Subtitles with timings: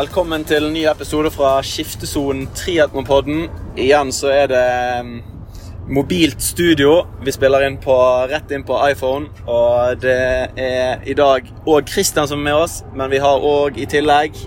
[0.00, 3.42] Velkommen til en ny episode fra Skiftesonen Triatlonpodden.
[3.76, 4.60] Igjen så er det
[5.04, 5.10] um,
[5.92, 7.02] mobilt studio.
[7.20, 7.96] Vi spiller inn på,
[8.30, 9.28] rett inn på iPhone.
[9.44, 10.14] Og det
[10.56, 14.40] er i dag òg Christian som er med oss, men vi har òg i tillegg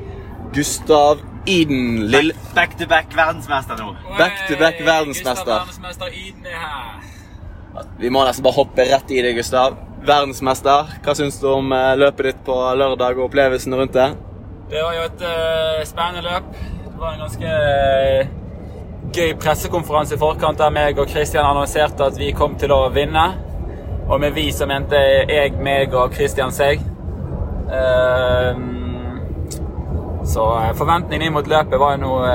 [0.58, 2.08] Gustav Iden.
[2.10, 3.94] Lille Back to back verdensmester nå.
[4.18, 5.38] Back to back verdensmester.
[5.38, 7.88] Gustav verdensmester Iden er her.
[8.02, 9.78] Vi må nesten bare hoppe rett i det, Gustav.
[10.02, 10.98] Verdensmester.
[11.06, 14.14] Hva syns du om eh, løpet ditt på lørdag og opplevelsen rundt det?
[14.74, 16.46] Det var jo et uh, spennende løp.
[16.86, 18.30] Det var en ganske eh,
[19.14, 23.26] gøy pressekonferanse i forkant der meg og Christian annonserte at vi kom til å vinne.
[24.08, 26.82] Og med vi så mente jeg, meg og Christian seg.
[27.70, 29.20] Ehm,
[30.26, 32.32] så eh, forventningene inn mot løpet var jo noe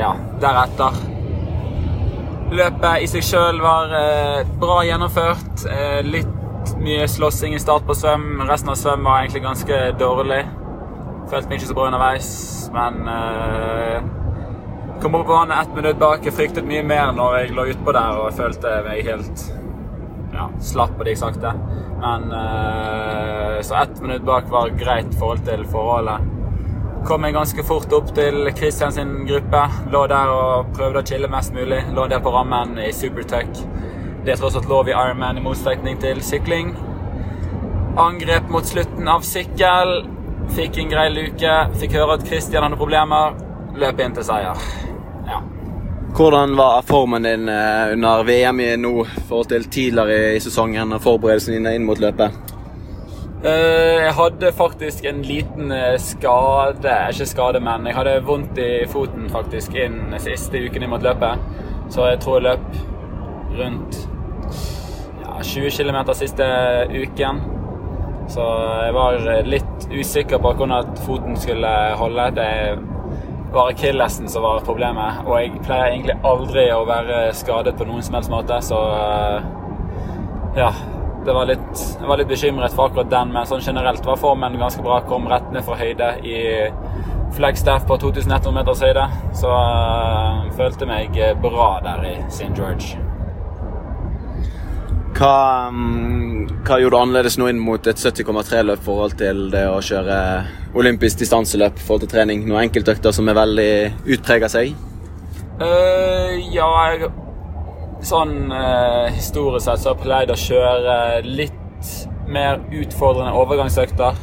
[0.00, 1.02] ja, deretter.
[2.48, 5.66] Løpet i seg sjøl var eh, bra gjennomført.
[5.68, 8.40] Eh, litt mye slåssing i start på svøm.
[8.48, 10.46] Resten av svøm var egentlig ganske dårlig.
[11.28, 12.28] Følte meg ikke så bra underveis,
[12.72, 13.98] men uh,
[15.02, 16.24] kom opp på vannet ett minutt bak.
[16.24, 19.44] Jeg fryktet mye mer når jeg lå utpå der og jeg følte meg helt
[20.32, 21.52] ja, slapp på det jeg sakte.
[22.00, 26.34] Men uh, Så ett minutt bak var greit i forhold til forholdet.
[27.06, 29.62] Kom jeg ganske fort opp til Christian sin gruppe.
[29.92, 31.84] Lå der og prøvde å chille mest mulig.
[31.94, 33.50] Lå der på rammen i supertuck.
[34.24, 36.74] Det er tross alt lov i Ironman i motstrekning til sykling.
[37.98, 40.17] Angrep mot slutten av sykkel.
[40.56, 41.54] Fikk en grei luke.
[41.78, 43.36] Fikk høre at Christian hadde problemer.
[43.78, 44.58] Løp inn til seier.
[45.28, 45.40] Ja.
[46.16, 48.92] Hvordan var formen din eh, under VM i nå
[49.28, 52.34] forhold til tidligere i sesongen og forberedelsene dine inn mot løpet?
[53.44, 58.70] Eh, Jeg hadde faktisk en liten eh, skade Ikke skade, men jeg hadde vondt i
[58.90, 61.44] foten faktisk inn siste uken inn mot løpet.
[61.92, 64.00] Så jeg tror jeg løp rundt
[65.22, 66.48] ja, 20 km siste
[66.90, 67.44] uken.
[68.28, 68.44] Så
[68.88, 72.30] jeg var litt usikker på hvordan foten skulle holde.
[72.36, 72.48] Det
[73.52, 75.22] var akillesen som var problemet.
[75.26, 79.50] Og jeg pleier egentlig aldri å være skadet på noen som helst måte, så eh,
[80.64, 80.72] ja.
[81.28, 84.54] Det var litt, jeg var litt bekymret for akkurat den, men sånn generelt var formen
[84.56, 85.00] ganske bra.
[85.04, 86.38] Kom rett ned fra høyde i
[87.36, 89.04] flagstaff på 2100 meters høyde.
[89.36, 92.54] Så uh, følte meg bra der i St.
[92.56, 93.07] George.
[95.18, 99.64] Hva, mm, hva gjorde du annerledes nå inn mot et 70,3-løp i forhold til det
[99.66, 100.18] å kjøre
[100.78, 102.44] olympisk distanseløp forhold til trening?
[102.46, 103.72] Noen enkeltøkter som er veldig
[104.14, 104.76] utprega seg?
[105.58, 107.10] Uh, ja, jeg
[107.98, 111.88] Sånn uh, historisk sett så har jeg pleid å kjøre litt
[112.30, 114.20] mer utfordrende overgangsøkter.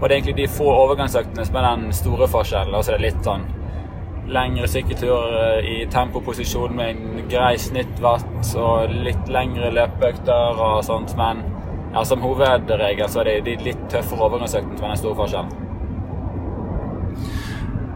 [0.00, 2.74] Og det er egentlig de få overgangsøktene som er den store forskjellen.
[2.74, 3.46] Og så er det litt sånn
[4.28, 11.16] lengre sykkeltur eh, i tempoposisjon med en grei snittvatt og litt lengre løpeøkter og sånt.
[11.18, 11.42] Men
[11.92, 15.58] ja, som hovedregel så er det de litt tøffere overgangsøktene som er den store forskjellen.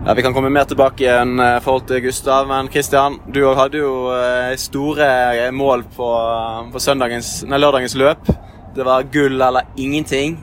[0.06, 3.56] Ja, Vi kan komme mer tilbake igjen i forhold til Gustav, men Kristian, du òg
[3.58, 6.10] hadde jo eh, store mål på,
[6.72, 8.28] på søndagens, nei, lørdagens løp.
[8.76, 10.36] Det var gull eller ingenting.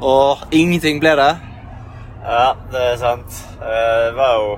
[0.00, 1.30] Og ingenting ble det.
[2.26, 3.38] Ja, det er sant.
[3.60, 4.56] Eh, Det var jo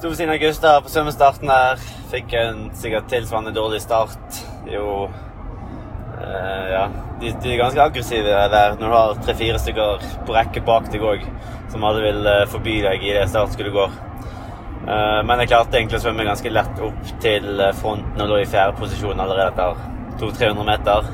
[0.00, 1.80] Sto ved siden av Gustav på svømmestarten her.
[2.08, 4.38] Fikk en sikkert tilsvarende dårlig start.
[4.64, 5.10] Jo
[6.16, 6.86] eh, Ja.
[7.20, 11.04] De, de er ganske aggressive der når du har tre-fire stykker på rekke bak deg
[11.04, 11.26] òg,
[11.68, 13.92] som alle vil eh, forby deg i det startskuddet går.
[14.88, 18.48] Eh, Men jeg klarte egentlig å svømme ganske lett opp til fronten og lå i
[18.48, 19.84] fjerde posisjon allerede etter
[20.24, 21.12] 200-300 meter.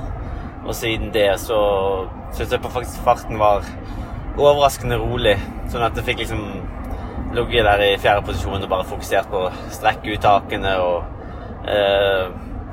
[0.62, 1.58] Og siden det så
[2.38, 3.66] syns jeg faktisk farten var
[4.38, 5.34] overraskende rolig.
[5.74, 6.46] Sånn at jeg fikk liksom
[7.34, 12.28] ligget der i fjerde posisjon og bare fokusert på å strekke uttakene og eh,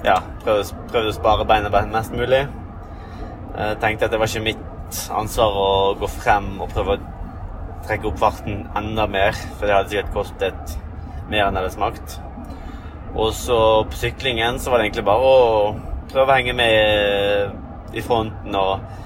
[0.05, 2.43] ja, prøvde å spare beina mest mulig.
[3.53, 5.69] Jeg tenkte at det var ikke mitt ansvar å
[5.99, 7.01] gå frem og prøve å
[7.87, 10.77] trekke opp farten enda mer, for det hadde sikkert kostet
[11.29, 12.17] mer enn det hadde smakt.
[13.13, 13.57] Og så
[13.89, 15.73] på syklingen så var det egentlig bare å
[16.11, 19.02] prøve å henge med i fronten og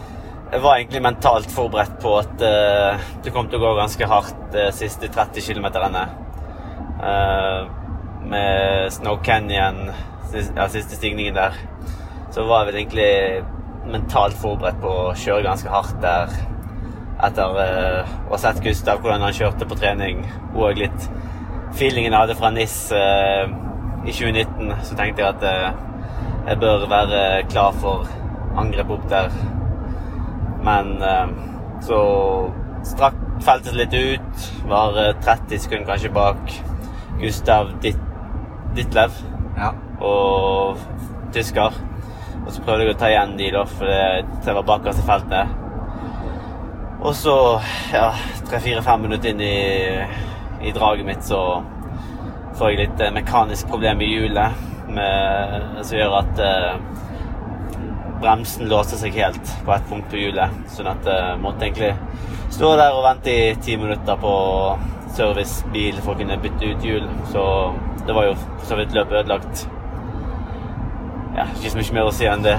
[0.52, 4.38] jeg var egentlig mentalt forberedt på at uh, det kom til å gå ganske hardt
[4.54, 5.68] de siste 30 km.
[7.02, 7.68] Uh,
[8.28, 9.90] med Snow Canyon,
[10.32, 11.58] siste, ja, siste stigningen der,
[12.32, 13.12] så var jeg vel egentlig
[13.92, 16.32] mentalt forberedt på å kjøre ganske hardt der.
[17.28, 20.24] Etter uh, å ha sett Gustav hvordan han kjørte på trening,
[20.56, 21.10] og litt
[21.76, 23.50] feelingen jeg hadde fra NIS eh,
[24.08, 25.44] i 2019, så tenkte jeg at
[26.48, 27.20] jeg bør være
[27.52, 28.08] klar for
[28.58, 29.36] angrep opp der.
[30.66, 31.28] Men eh,
[31.86, 32.00] så
[32.88, 34.48] strakk feltet litt ut.
[34.70, 36.58] Var eh, 30 sekunder kanskje bak
[37.22, 38.00] Gustav Dit
[38.78, 39.14] Ditlev
[39.58, 39.72] Ja.
[40.02, 40.78] og
[41.34, 41.74] tysker.
[42.46, 45.56] Og så prøvde jeg å ta igjen de, da, for det, var bakerst i feltet.
[47.02, 47.34] Og så,
[47.94, 48.12] ja,
[48.48, 51.42] tre-fire-fem minutter inn i, i draget mitt, så
[52.58, 54.64] får jeg litt eh, mekanisk problem i hjulet
[54.94, 56.80] med, som gjør at eh,
[58.22, 60.54] bremsen låste seg helt på ett punkt på hjulet.
[60.74, 61.94] Sånn at jeg eh, måtte egentlig
[62.54, 64.34] stå der og vente i ti minutter på
[65.18, 67.08] servicebil for å kunne bytte ut hjul.
[67.32, 67.46] Så
[68.08, 69.66] det var jo for så vidt løpet ødelagt.
[71.38, 72.58] Ja, ikke så mye mer å si enn det.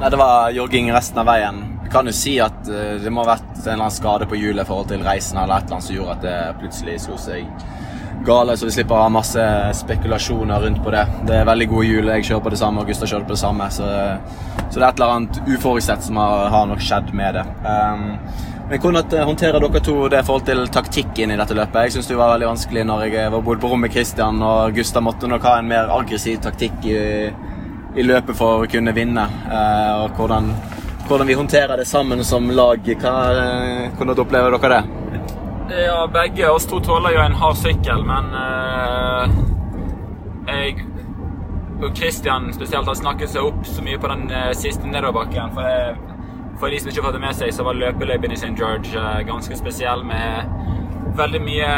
[0.00, 1.62] Nei, Det var jogging resten av veien.
[1.84, 4.40] Jeg kan jo si at eh, det må ha vært en eller annen skade på
[4.40, 7.18] hjulet i forhold til reisen eller et eller annet som gjorde at det plutselig slo
[7.20, 7.48] seg
[8.26, 9.42] gale, så vi slipper å ha masse
[9.82, 11.02] spekulasjoner rundt på det.
[11.28, 12.10] Det er veldig gode hjul.
[12.14, 13.68] Jeg kjører på det samme, og Gustav kjører på det samme.
[13.74, 13.90] Så,
[14.62, 17.44] så, det er et eller annet uforutsett som har, har nok skjedd med det.
[17.66, 18.06] Um,
[18.70, 21.80] men Hvordan håndterer dere to det i forhold til taktikk inn i dette løpet?
[21.88, 24.78] Jeg syns det var veldig vanskelig når jeg var bodd på rommet med Christian og
[24.78, 27.02] Gustav måtte nok ha en mer aggressiv taktikk i,
[27.98, 29.26] i løpet for å kunne vinne.
[29.50, 30.50] Uh, og hvordan,
[31.10, 32.92] hvordan, vi håndterer det sammen som lag.
[33.02, 33.14] Hva,
[33.98, 35.01] hvordan opplever dere det?
[35.70, 39.30] Ja, begge oss to tåler jo en hard sykkel, men uh,
[40.48, 40.82] jeg
[41.82, 45.54] og Christian spesielt har snakket seg opp så mye på den uh, siste nedoverbakken.
[45.54, 45.94] For, jeg,
[46.60, 48.52] for de som ikke har det med seg, så var løpeløypen i St.
[48.58, 50.50] George uh, ganske spesiell med
[51.16, 51.70] veldig mye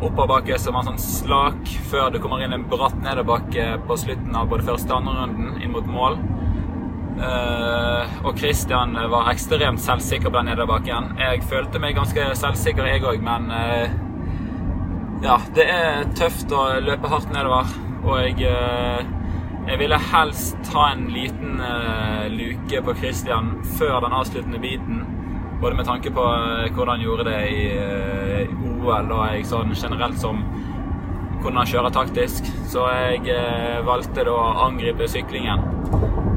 [0.00, 4.50] oppoverbakke som var sånn slak før det kommer inn en bratt nedoverbakke på slutten av
[4.50, 6.20] både første og andre runden inn mot mål.
[7.20, 11.18] Uh, og Christian var ekstremt selvsikker på den nedoverbakken.
[11.20, 13.92] Jeg følte meg ganske selvsikker, jeg òg, men uh,
[15.20, 17.74] ja, det er tøft å løpe hardt nedover.
[18.06, 19.04] Og jeg, uh,
[19.68, 21.60] jeg ville helst ta en liten
[22.32, 25.04] luke på Christian før den avsluttende biten.
[25.60, 30.40] Både med tanke på hvordan han gjorde det i OL og jeg sånn generelt som
[31.42, 32.48] hvordan han kjører taktisk.
[32.72, 35.68] Så jeg valgte da å angripe syklingen.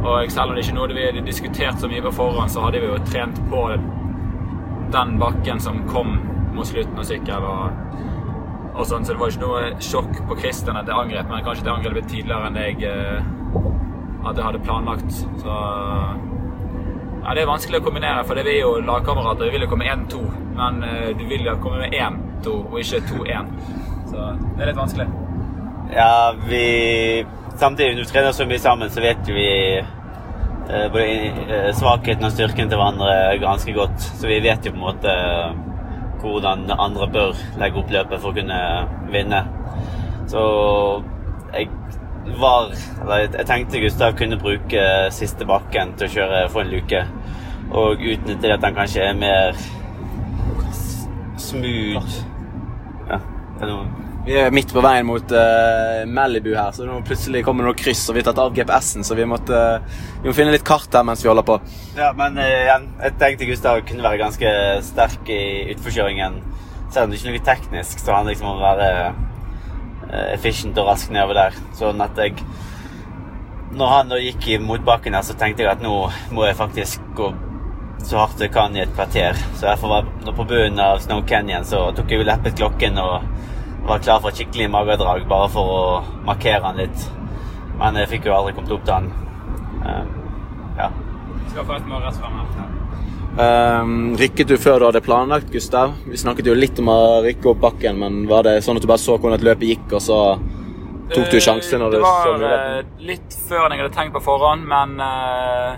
[0.04, 2.66] Og selv om det ikke er noe vi hadde diskutert så mye på forhånd, så
[2.66, 3.64] hadde vi jo trent på
[4.94, 6.18] den bakken som kom
[6.54, 7.48] mot slutten av sykkel.
[7.48, 7.96] Og,
[8.74, 11.68] og sånn, så det var ikke noe sjokk på Christian at det angrep, men kanskje
[11.70, 13.32] det angrep tidligere enn jeg eh,
[14.26, 15.24] hadde, hadde planlagt.
[15.42, 15.58] Så
[17.24, 19.48] ja, Det er vanskelig å kombinere, for det vi er jo lagkamerater.
[19.48, 20.24] Vi vil jo komme 1-2,
[20.58, 23.54] men uh, du vil jo komme med 1-2 og ikke 2-1.
[24.12, 24.26] Så
[24.58, 25.08] det er litt vanskelig.
[25.94, 26.66] Ja, vi
[27.56, 32.34] samtidig, når vi trener så mye sammen, så vet vi eh, både eh, svakheten og
[32.34, 34.10] styrken til hverandre ganske godt.
[34.20, 35.56] Så vi vet jo på en måte eh,
[36.24, 38.60] hvordan andre bør legge opp løpet for å kunne
[39.12, 39.44] vinne.
[40.32, 40.44] Så
[41.54, 41.70] jeg
[42.40, 42.70] var
[43.02, 47.02] Eller jeg tenkte Gustav kunne bruke siste bakken til å kjøre få en luke.
[47.74, 49.60] Og utnytte det at han kanskje er mer
[51.42, 52.24] smooth.
[53.10, 57.02] Ja, det er noe vi er midt på veien mot uh, Malibu her, så nå
[57.04, 59.60] plutselig kommer det noe kryss, og vi har tatt av GPS-en, så vi, måtte,
[60.24, 61.58] vi må finne litt kart her mens vi holder på.
[61.98, 64.56] Ja, men uh, jeg tenkte Gustav kunne være ganske
[64.88, 65.44] sterk i
[65.76, 66.40] utforkjøringen.
[66.94, 70.28] Selv om det ikke er noe teknisk, så handler det liksom om å være uh,
[70.32, 71.64] efficient og rask nedover der.
[71.80, 72.38] Sånn at jeg
[73.74, 75.96] Når han da gikk i motbakken her, så tenkte jeg at nå
[76.32, 77.34] må jeg faktisk gå
[78.04, 79.38] så hardt jeg kan i et kvarter.
[79.56, 83.24] Så derfor var jeg på bunnen av Snow Canyon, så tok jeg leppet klokken og
[83.88, 85.84] var klar for et skikkelig magedrag bare for å
[86.28, 87.08] markere han litt.
[87.80, 89.10] Men jeg fikk jo aldri kommet opp til han.
[89.84, 90.04] Uh,
[90.78, 90.90] ja.
[91.52, 92.72] Skal få et mål rett frem her.
[93.34, 95.96] Um, rykket du før du hadde planlagt, Gustav?
[96.06, 98.90] Vi snakket jo litt om å rykke opp bakken, men var det sånn at du
[98.92, 100.20] bare så hvordan løpet gikk, og så
[101.10, 101.82] tok du sjansen?
[101.82, 105.74] Når det du var så litt før enn jeg hadde tenkt på forhånd, men uh,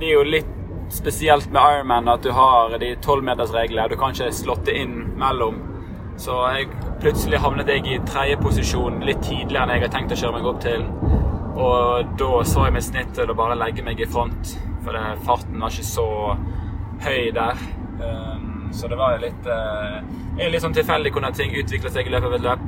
[0.00, 0.58] det er jo litt
[0.92, 3.92] spesielt med Ironman at du har de tolvmetersreglene.
[3.92, 5.60] Du kan ikke slått det inn mellom.
[6.22, 6.68] Så jeg,
[7.02, 10.60] plutselig havnet jeg i tredjeposisjon litt tidligere enn jeg hadde tenkt å kjøre meg opp
[10.62, 10.84] til.
[11.58, 14.52] Og da så jeg meg snitt til å bare legge meg i front,
[14.84, 16.06] for det, farten var ikke så
[17.02, 17.64] høy der.
[17.98, 19.98] Um, så det var litt, uh,
[20.38, 22.64] litt sånn tilfeldig hvordan ting utviklet seg i løpet av et løp.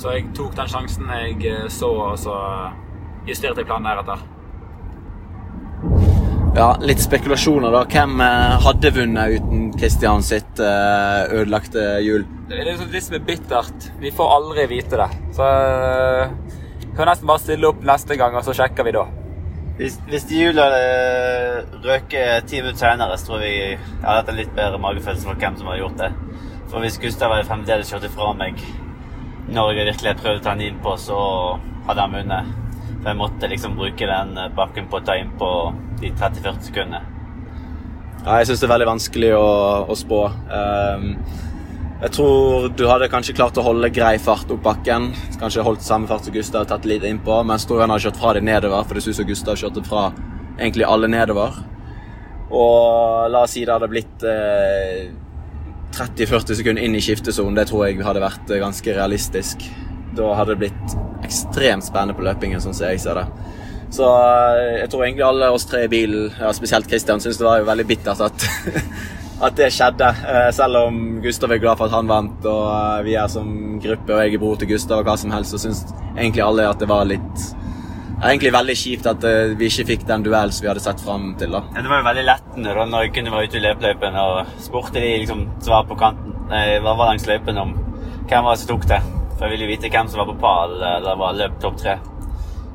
[0.00, 2.34] Så jeg tok den sjansen jeg eh, så, og så
[3.28, 4.24] justerte jeg planen deretter.
[6.56, 7.84] Ja, litt spekulasjoner, da.
[7.88, 12.26] Hvem eh, hadde vunnet uten Kristian sitt eh, ødelagte hjul?
[12.48, 13.86] Det er liksom det som er bittert.
[14.00, 15.08] Vi får aldri vite det.
[15.36, 16.34] Så eh,
[16.82, 19.06] vi kan nesten bare stille opp neste gang, og så sjekker vi da.
[19.76, 20.68] Hvis, hvis de hadde
[21.84, 25.42] røker ti minutter senere, så tror vi jeg hadde hatt en litt bedre magefølelse for
[25.42, 26.12] hvem som hadde gjort det.
[26.70, 28.62] For hvis Gustav hadde fremdeles kjørt ifra meg
[29.46, 31.18] når jeg virkelig prøvde å ta han innpå, så
[31.86, 32.54] hadde han vunnet.
[32.94, 35.50] For jeg måtte liksom bruke den bakken på å ta innpå
[36.00, 37.15] de 30-40 sekundene?
[38.26, 39.50] Ja, jeg syns det er veldig vanskelig å,
[39.86, 40.16] å spå.
[40.50, 41.04] Um,
[42.00, 45.12] jeg tror du hadde kanskje klart å holde grei fart opp bakken.
[45.38, 48.42] Kanskje holdt samme fart som Gustav tatt litt innpå, mens han har kjørt fra deg
[48.48, 48.82] nedover.
[48.82, 50.08] For det synes som Gustav kjørte fra
[50.58, 51.54] egentlig alle nedover.
[52.50, 55.06] Og la oss si det hadde blitt eh,
[55.94, 57.54] 30-40 sekunder inn i skiftesonen.
[57.54, 59.62] Det tror jeg hadde vært eh, ganske realistisk.
[60.18, 63.28] Da hadde det blitt ekstremt spennende på løpingen, sånn som jeg ser det.
[63.96, 67.46] Så eh, jeg tror egentlig alle oss tre i bilen, ja, spesielt Christian, syns det
[67.46, 68.46] var jo veldig bittert at,
[69.46, 70.10] at det skjedde.
[70.32, 73.78] Eh, selv om Gustav er glad for at han vant, og eh, vi er som
[73.82, 75.86] gruppe, og jeg er bror til Gustav og hva som helst, så syns
[76.16, 77.46] egentlig alle at det var litt
[78.16, 79.24] det er egentlig veldig kjipt at
[79.60, 81.52] vi ikke fikk den duellen som vi hadde sett fram til.
[81.52, 81.58] da.
[81.74, 85.02] Det var jo veldig lettende da når jeg kunne være ute i løpeløypen og spurte
[85.04, 88.72] de liksom som var på kanten, nei, var langs løypen om hvem var det som
[88.72, 89.02] tok det.
[89.36, 91.98] For jeg ville vite hvem som var på pall eller var løp topp tre.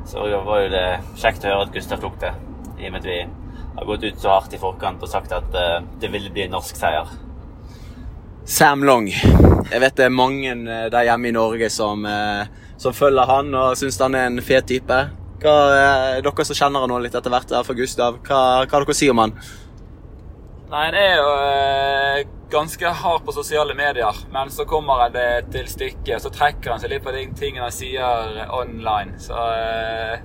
[0.05, 0.86] Så var jo det
[1.20, 2.31] kjekt å høre at Gustav tok det,
[2.79, 3.20] i og med at vi
[3.77, 6.55] har gått ut så hardt i forkant og sagt at uh, det ville bli en
[6.58, 7.08] norsk seier.
[8.46, 9.08] Sam Long.
[9.08, 12.50] Jeg vet det er mange eh, der hjemme i Norge som, uh,
[12.81, 14.98] som følger han og syns han er en fet type.
[15.41, 15.53] Hva,
[16.22, 19.13] dere som kjenner han nå litt etter hvert, er for Gustav, hva, hva dere sier
[19.13, 19.38] om han?
[20.71, 22.19] Nei, Han er jo eh,
[22.51, 26.93] ganske hard på sosiale medier, men så kommer det til stykket, så trekker han seg
[26.93, 29.19] litt på de tingene han sier online.
[29.19, 30.23] Så eh,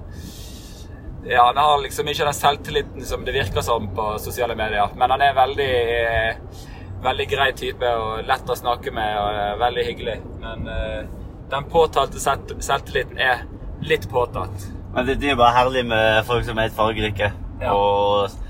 [1.27, 5.11] Ja, han har liksom ikke den selvtilliten som det virker som på sosiale medier, men
[5.11, 6.65] han er veldig eh,
[7.03, 10.17] veldig grei type og lett å snakke med og eh, veldig hyggelig.
[10.43, 11.03] Men eh,
[11.51, 13.45] den påtalte selvtilliten er
[13.87, 14.71] litt påtatt.
[14.95, 17.33] Men det, det er jo bare herlig med folk som er helt fargerike.
[17.61, 17.75] Ja.
[17.75, 18.46] Og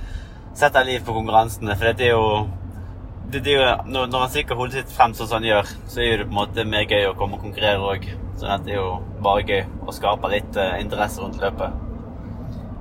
[0.57, 1.77] setter liv på konkurransene.
[1.77, 2.47] For det er jo,
[3.31, 5.75] det, det er jo når, når han stikker hodet sitt frem sånn som han gjør,
[5.93, 8.09] så er det på en måte mer gøy å komme og konkurrere òg.
[8.37, 8.89] Så det er jo
[9.25, 11.85] bare gøy å skape litt uh, interesse rundt løpet.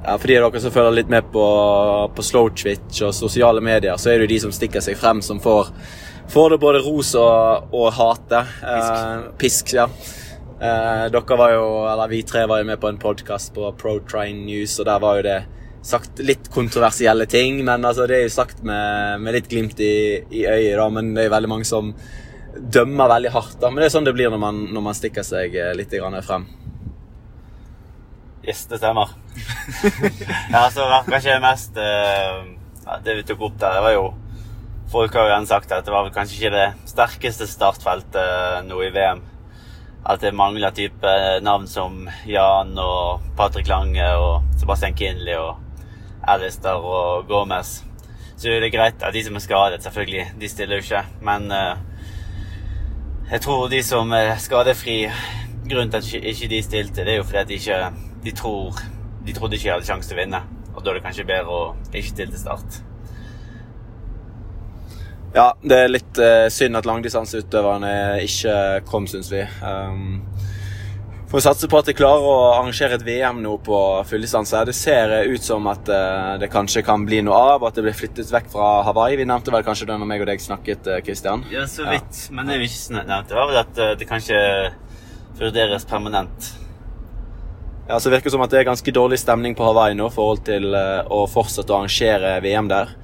[0.06, 1.46] Ja, For de av dere som følger litt med på,
[2.14, 5.24] på Slow Twitch og sosiale medier, så er det jo de som stikker seg frem,
[5.26, 5.72] som får,
[6.30, 8.44] får det både ros og, og hate.
[8.60, 8.92] Pisk.
[8.92, 9.88] Eh, pisk, ja.
[10.56, 13.98] Eh, dere var jo, eller Vi tre var jo med på en podkast på Pro
[14.06, 15.40] Train News, og der var jo det
[15.86, 17.62] sagt litt kontroversielle ting.
[17.66, 19.96] Men altså, det er jo sagt med, med litt glimt i,
[20.34, 21.94] i øyet, da, men det er veldig mange som
[22.56, 23.58] dømmer veldig hardt.
[23.62, 25.94] da, Men det er sånn det blir når man, når man stikker seg eh, litt
[26.26, 26.48] frem.
[28.46, 29.10] Yes, det stemmer.
[30.54, 32.46] ja, så kanskje mest uh,
[33.04, 34.04] Det vi tok opp der, det var jo
[34.94, 38.78] Folk har jo igjen sagt at det var kanskje ikke det sterkeste startfeltet eh, nå
[38.86, 39.24] i VM.
[40.06, 45.65] At det mangler type navn som Jan og Patrick Lange og Sebastian Kinley og
[46.28, 47.82] Alistair og Gomez.
[48.38, 51.04] Så er det greit at de som er skadet, selvfølgelig, de stiller jo ikke.
[51.22, 51.78] Men eh,
[53.32, 55.06] jeg tror de som er skadefri
[55.66, 57.78] Grunnen til at ikke- de stilte, det er jo fordi at de ikke
[58.24, 58.76] de tror
[59.26, 60.42] De trodde ikke de hadde sjanse til å vinne.
[60.76, 62.82] Og da er det kanskje bedre å ikke stille til start.
[65.36, 68.54] Ja, det er litt eh, synd at langdistanseutøverne ikke
[68.86, 69.42] kom, syns vi.
[69.66, 70.22] Um,
[71.36, 73.78] får satse på at de klarer å arrangere et VM nå på
[74.08, 74.62] fulldistanse.
[74.70, 77.84] Det ser eh, ut som at eh, det kanskje kan bli noe av, at det
[77.86, 79.18] blir flyttet vekk fra Hawaii.
[79.20, 81.16] Vi nevnte vel kanskje det når meg og deg snakket, Kristian?
[81.16, 81.46] Christian?
[81.52, 82.28] Ja, så vidt.
[82.36, 84.38] Men det vi ikke nevnte, var vel at eh, det kanskje
[85.40, 86.54] vurderes permanent.
[87.88, 90.14] Ja, så virker det som at det er ganske dårlig stemning på Hawaii nå i
[90.14, 92.96] forhold til eh, å fortsette å arrangere VM der.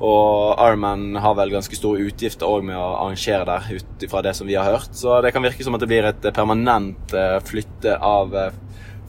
[0.00, 4.32] Og Ironman har vel ganske store utgifter òg med å arrangere der, ut ifra det
[4.38, 4.94] som vi har hørt.
[4.96, 8.56] Så det kan virke som at det blir et eh, permanent eh, flytte av eh,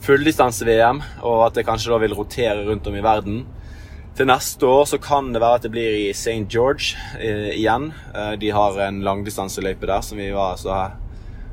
[0.04, 3.44] fulldistanse-VM, og at det kanskje da vil rotere rundt om i verden.
[4.12, 6.44] Til neste år så kan det være at det blir i St.
[6.52, 7.88] George eh, igjen.
[8.12, 10.74] Eh, de har en langdistanseløype der som vi var så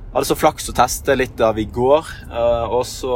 [0.09, 2.11] hadde så flaks å teste litt av i går.
[2.27, 3.15] eh, og så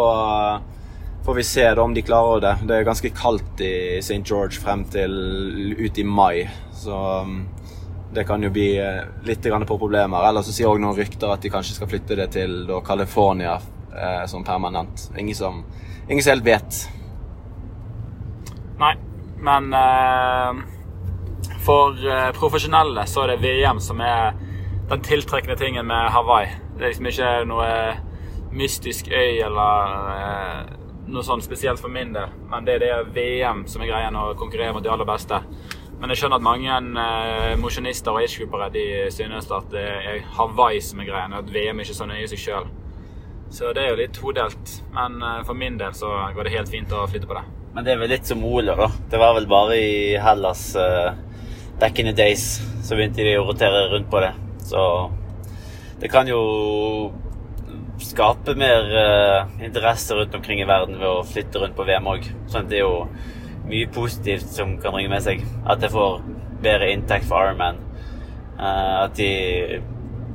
[1.26, 2.54] får vi se da om de klarer det.
[2.68, 4.22] Det er ganske kaldt i St.
[4.26, 6.50] George frem til ut i mai.
[6.76, 7.46] Så um,
[8.14, 10.28] det kan jo bli eh, litt på problemer.
[10.28, 13.56] Eller så sier også noen rykter at de kanskje skal flytte det til da, California
[13.96, 15.10] eh, som permanent.
[15.18, 15.64] Ingen som,
[16.10, 16.84] ingen som helt vet.
[18.80, 18.94] Nei,
[19.40, 20.64] men eh,
[21.64, 24.36] for eh, profesjonelle så er det VM som er
[24.92, 26.52] den tiltrekkende tingen med Hawaii.
[26.76, 27.70] Det er liksom ikke noe
[28.54, 30.73] mystisk øy eller eh,
[31.08, 34.36] noe sånn spesielt for min del, men det er det VM som er greien, å
[34.40, 35.40] konkurrere mot de aller beste.
[36.00, 40.82] Men jeg skjønner at mange eh, mosjonister og agegroupere de synes at det er Hawaii
[40.84, 42.72] som er greien, at VM er ikke så nøye seg sjøl.
[43.54, 44.78] Så det er jo litt todelt.
[44.96, 47.46] Men eh, for min del så går det helt fint å flytte på det.
[47.74, 48.90] Men det er vel litt som Ole, da.
[49.10, 51.14] Det var vel bare i Hellas eh,
[51.80, 54.34] back in the days så begynte de å rotere rundt på det.
[54.68, 54.84] Så
[56.02, 56.42] det kan jo
[58.06, 62.28] skape mer eh, interesse rundt omkring i verden ved å flytte rundt på VM òg.
[62.52, 63.08] Sånn det er jo
[63.70, 65.44] mye positivt som kan ringe med seg.
[65.66, 66.22] At det får
[66.64, 67.82] bedre inntekt for Ironman.
[68.60, 69.30] Eh, at de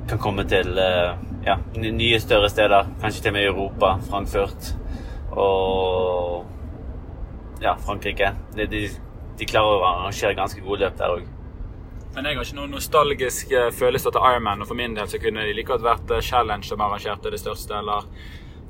[0.08, 1.10] kan komme til eh,
[1.46, 2.88] ja, nye, større steder.
[3.02, 3.96] Kanskje til og med Europa.
[4.08, 4.72] Frankfurt.
[5.36, 6.46] Og
[7.62, 8.32] ja, Frankrike.
[8.56, 8.88] De, de
[9.38, 11.26] de klarer å arrangere ganske gode løp der òg.
[12.18, 14.64] Men jeg har ikke noen nostalgisk eh, følelse til Ironman.
[14.64, 17.38] Og for min del så kunne det like godt vært eh, Challenge som arrangerte det
[17.38, 18.08] største, eller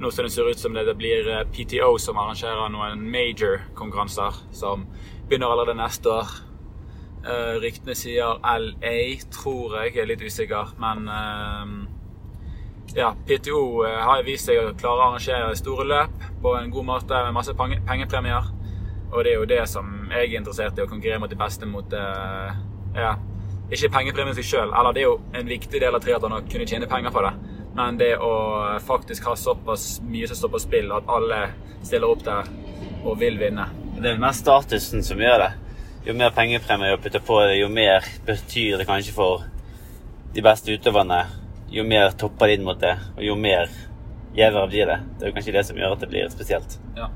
[0.03, 4.37] nå som det ser ut som det, det blir eh, PTO som arrangerer noen major-konkurranser
[4.53, 4.83] som
[5.31, 6.35] begynner allerede neste år.
[7.65, 8.93] Ryktene sier LA,
[9.33, 9.95] tror jeg.
[9.95, 10.71] Jeg er litt usikker.
[10.81, 11.09] Men
[12.95, 17.25] ja, PTO har vist seg å klare å arrangere store løp på en god måte
[17.27, 18.53] med masse pengepremier.
[19.11, 21.69] Og det er jo det som jeg er interessert i, å konkurrere mot de beste
[21.69, 23.17] mot ja,
[23.73, 24.73] ikke pengepremien seg sjøl.
[24.73, 27.33] Eller det er jo en viktig del av triatlon å kunne tjene penger på det.
[27.79, 28.33] Men det å
[28.83, 31.45] faktisk ha såpass mye som står på spill, at alle
[31.87, 32.49] stiller opp der
[33.05, 33.69] og vil vinne.
[33.99, 35.53] Det er mer statusen som gjør det.
[36.07, 39.45] Jo mer pengepremie du putter på det, jo mer betyr det kanskje for
[40.35, 41.21] de beste utøverne.
[41.71, 43.69] Jo mer topper de inn mot det, og jo mer
[44.37, 44.99] gjevere blir det.
[45.19, 46.79] Det er jo kanskje det som gjør at det blir spesielt.
[46.97, 47.11] Ja.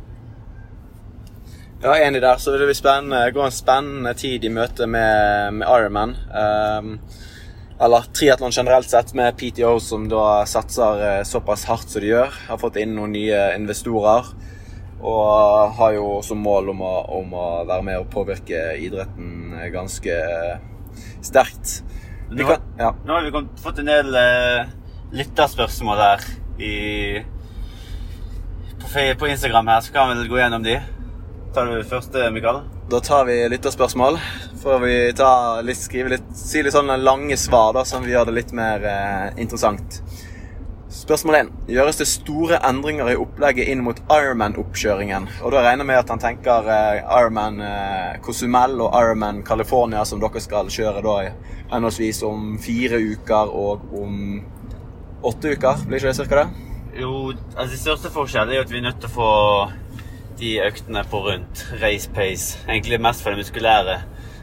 [1.83, 2.39] Ja, enig der.
[2.39, 6.13] Så det vil spennende, gå en spennende tid i møte med, med Ironman.
[6.31, 6.93] Um,
[7.83, 12.39] eller triatlon generelt sett, med PTO som da satser uh, såpass hardt som de gjør.
[12.47, 14.31] Har fått inn noen nye investorer.
[15.03, 20.23] Og har jo som mål om å, om å være med og påvirke idretten ganske
[21.19, 21.81] sterkt.
[22.31, 22.95] Nå, kan, ja.
[23.03, 24.71] nå, har vi fått en del uh,
[25.19, 26.31] lytterspørsmål her
[26.63, 26.75] i,
[28.79, 28.87] på,
[29.19, 30.79] på Instagram her, så kan vi gå gjennom de.
[31.53, 32.63] Tar du første, Mikael?
[32.89, 34.17] Da tar vi lytterspørsmål.
[34.63, 38.31] Får vi ta, litt, skrive litt, si litt sånne lange svar da, som vi gjør
[38.31, 39.99] det litt mer eh, interessant.
[40.93, 41.51] Spørsmål 1.
[41.75, 45.29] Gjøres det store endringer i opplegget inn mot Ironman-oppkjøringen?
[45.45, 50.07] Og da regner jeg med at han tenker eh, Ironman eh, Cozumel og Ironman California,
[50.09, 51.19] som dere skal kjøre da
[51.75, 54.41] henholdsvis om fire uker og om
[55.21, 55.85] åtte uker.
[55.85, 56.69] Blir ikke det cirka det?
[56.97, 57.15] Jo,
[57.59, 59.33] altså det største forskjellen er at vi er nødt til å få
[60.43, 62.59] de øktene på rundt race pace.
[62.69, 63.99] Egentlig mest for det muskulære.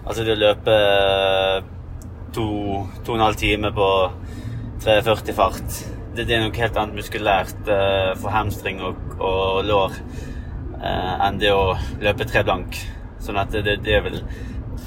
[0.07, 0.75] Altså det å løpe
[2.35, 2.47] to,
[3.03, 3.89] to og en halv time på
[4.85, 5.79] 3,40 fart.
[6.15, 9.97] Det, det, er noe helt annet muskulært uh, for hamstring og, og lår
[10.79, 12.79] uh, enn det å løpe tre blank.
[13.19, 14.21] Sånn at det, det vil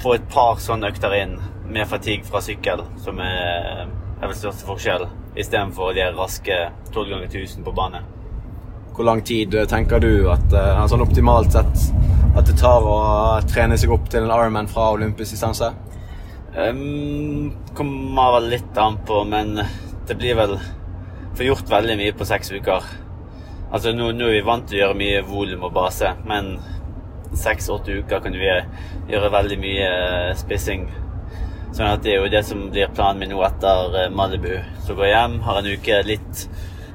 [0.01, 1.37] få et par sånne økter inn
[1.69, 3.85] med fatigue fra sykkel, som er,
[4.19, 6.59] er vel største forskjell, istedenfor de raske
[6.91, 8.01] 12 ganger 1000 på bane.
[8.93, 11.87] Hvor lang tid eh, tenker du at uh, sånn optimalt sett
[12.37, 12.97] at det tar å
[13.49, 15.71] trene seg opp til en Ironman fra olympisk distanse?
[16.53, 19.57] Um, kommer vel litt an på, men
[20.05, 20.57] det blir vel
[21.33, 22.83] Får gjort veldig mye på seks uker.
[23.73, 26.51] Altså Nå, nå er vi vant til å gjøre mye volum og base, men
[27.33, 28.51] seks-åtte uker kan vi
[29.09, 30.85] gjøre veldig mye eh, spissing.
[31.73, 34.59] Sånn at det er jo det som blir planen min nå etter Malibu.
[34.85, 36.45] Så går jeg hjem, har en uke litt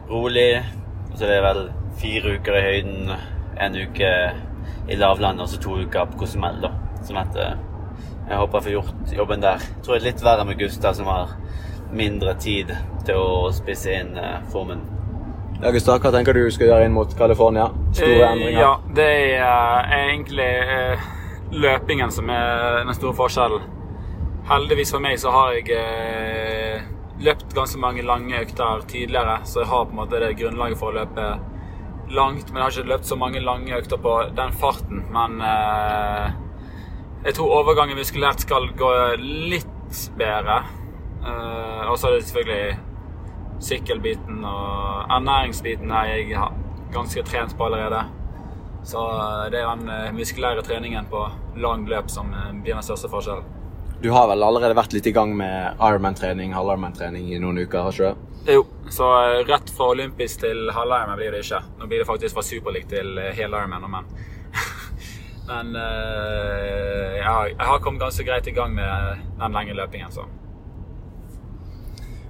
[0.07, 0.53] rolig.
[1.17, 1.65] Så det er vel
[1.99, 3.11] fire uker i høyden,
[3.59, 4.11] en uke
[4.89, 6.61] i lavlandet og så to uker på Cozumel.
[6.63, 6.73] da.
[7.07, 7.57] Sånn at eh,
[8.29, 9.65] jeg håper jeg får gjort jobben der.
[9.65, 11.35] Jeg tror det er litt verre med Gustav, som har
[11.95, 12.73] mindre tid
[13.09, 14.85] til å spisse inn eh, formen.
[15.59, 17.67] Ja, Gustav, hva tenker du skal gjøre inn mot California?
[17.97, 18.61] Store eh, endringer?
[18.61, 19.09] Ja, det
[19.41, 20.53] er egentlig
[21.59, 23.75] løpingen som er den store forskjellen.
[24.49, 26.85] Heldigvis for meg så har jeg
[27.21, 30.93] løpt ganske mange lange økter tidligere, så jeg har på en måte det grunnlaget for
[30.93, 31.25] å løpe
[32.14, 35.05] langt, men jeg har ikke løpt så mange lange økter på den farten.
[35.14, 36.29] Men eh,
[37.27, 38.92] jeg tror overgangen muskulært skal gå
[39.23, 40.62] litt bedre.
[41.23, 42.79] Eh, og så er det selvfølgelig
[43.68, 46.38] sykkelbiten og ernæringsbiten her jeg
[46.94, 48.05] ganske trent på allerede.
[48.85, 51.27] Så eh, det er den eh, muskulære treningen på
[51.61, 53.44] lang løp som eh, blir den største forskjellen.
[53.99, 57.83] Du har vel allerede vært litt i gang med Ironman-trening, halv-Ironman-trening i noen uker?
[57.83, 58.28] har ikke du?
[58.46, 61.61] Jo, så eh, rett fra olympisk til halv-Ironman blir det ikke.
[61.79, 64.11] Nå blir det faktisk fra superleague til eh, hel Ironman og menn.
[65.48, 70.12] Men uh, jeg, har, jeg har kommet ganske greit i gang med den lenge løpingen,
[70.12, 70.27] så.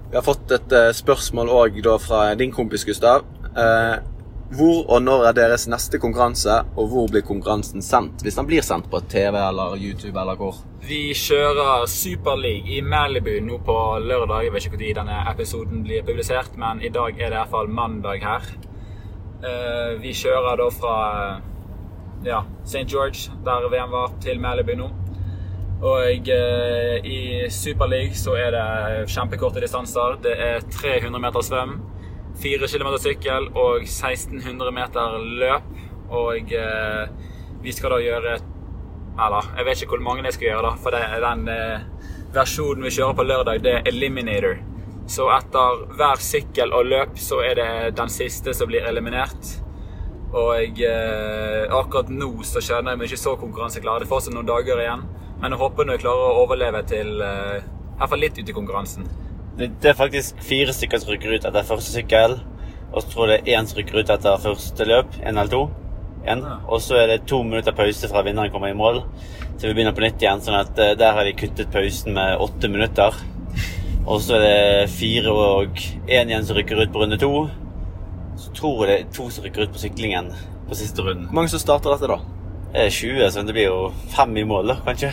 [0.09, 3.27] Vi har fått et uh, spørsmål òg fra din kompis Gustav.
[3.59, 3.99] Uh,
[4.49, 8.23] hvor og når er deres neste konkurranse, og hvor blir konkurransen sendt?
[8.25, 10.63] Hvis den blir sendt på TV eller YouTube eller hvor?
[10.89, 14.47] Vi kjører Superleague i Malibu nå på lørdag.
[14.47, 17.53] Jeg vet ikke når denne episoden blir publisert, men i dag er det i hvert
[17.53, 18.49] fall mandag her.
[19.45, 20.97] Eh, vi kjører da fra
[22.25, 22.87] ja, St.
[22.89, 24.89] George, der VM var, til Malibu nå.
[25.79, 27.21] Og eh, i
[27.53, 30.17] Superleague så er det kjempekorte distanser.
[30.25, 31.77] Det er 300 meter svøm.
[32.42, 35.68] 4 km sykkel og 1600 meter løp.
[36.09, 37.05] Og eh,
[37.61, 38.38] vi skal da gjøre
[39.18, 40.74] Eller jeg vet ikke hvor mange jeg skal gjøre, da.
[40.83, 41.87] For det er den eh,
[42.35, 44.61] versjonen vi kjører på lørdag, det er Eliminator.
[45.09, 49.57] Så etter hver sykkel og løp så er det den siste som blir eliminert.
[50.37, 54.03] Og eh, akkurat nå så kjenner jeg meg ikke så konkurranseklar.
[54.03, 55.07] Det er fortsatt noen dager igjen.
[55.40, 58.53] Men jeg håper nå jeg klarer å overleve til eh, i hvert fall litt ut
[58.53, 59.09] i konkurransen.
[59.59, 62.37] Det, det er faktisk fire stykker som rykker ut etter første sykkel.
[62.92, 65.16] Og så tror jeg det er én som rykker ut etter første løp.
[65.18, 65.64] Én eller to.
[66.29, 66.44] En.
[66.68, 69.03] Og så er det to minutter pause fra vinneren kommer i mål.
[69.59, 70.44] Så vi begynner på nytt igjen.
[70.44, 73.18] sånn at eh, Der har de kuttet pausen med åtte minutter.
[74.07, 77.33] Og så er det fire og én igjen som rykker ut på runde to.
[78.38, 80.31] Så tror jeg det er to som rykker ut på syklingen
[80.68, 81.27] på siste runden.
[81.27, 82.38] Hvor mange som starter dette, da?
[82.75, 83.79] Er 20, så det blir jo
[84.13, 85.09] fem i mål, da, kanskje.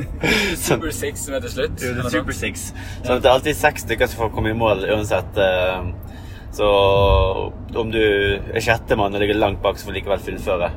[0.66, 1.82] Super Six som er til slutt.
[1.82, 2.36] Jo, det er Super.
[2.38, 2.68] Six.
[3.02, 5.36] At det er alltid seks stykker som får komme i mål uansett.
[5.42, 5.82] eh,
[6.54, 6.66] Så
[7.74, 10.68] om du er sjettemann og ligger langt bak, så får du likevel fullføre.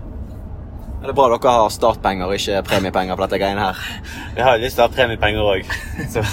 [1.03, 3.77] Det er bra dere har startpenger og ikke premiepenger på dette greiene her.
[4.33, 5.69] Vi har jo lyst til å ha premiepenger òg,
[6.15, 6.23] så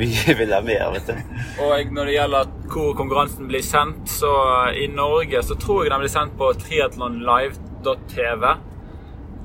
[0.00, 1.20] vi vil ha mer, vet du.
[1.66, 4.32] Og når det gjelder hvor konkurransen blir sendt, så
[4.72, 8.56] i Norge så tror jeg den blir sendt på triatlonlive.tv.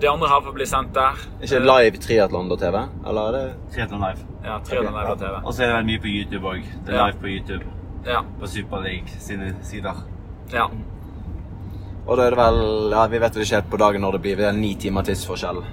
[0.03, 1.19] Det andre har fått bli sendt der.
[1.45, 2.79] Ikke live triatlon.tv?
[3.07, 4.25] Eller er det Triathlon Live.
[4.43, 4.81] Ja, Okay.
[5.45, 6.63] Og så er det vel mye på YouTube òg.
[6.85, 7.05] Det er Ja.
[7.07, 7.63] live på YouTube.
[8.05, 8.19] Ja.
[8.39, 9.93] På Superleague sine sider.
[10.51, 10.65] ja.
[12.05, 14.21] Og da er det vel Ja, vi vet vel ikke helt på dagen når det
[14.21, 14.35] blir.
[14.35, 15.63] Det er ni timer tidsforskjell.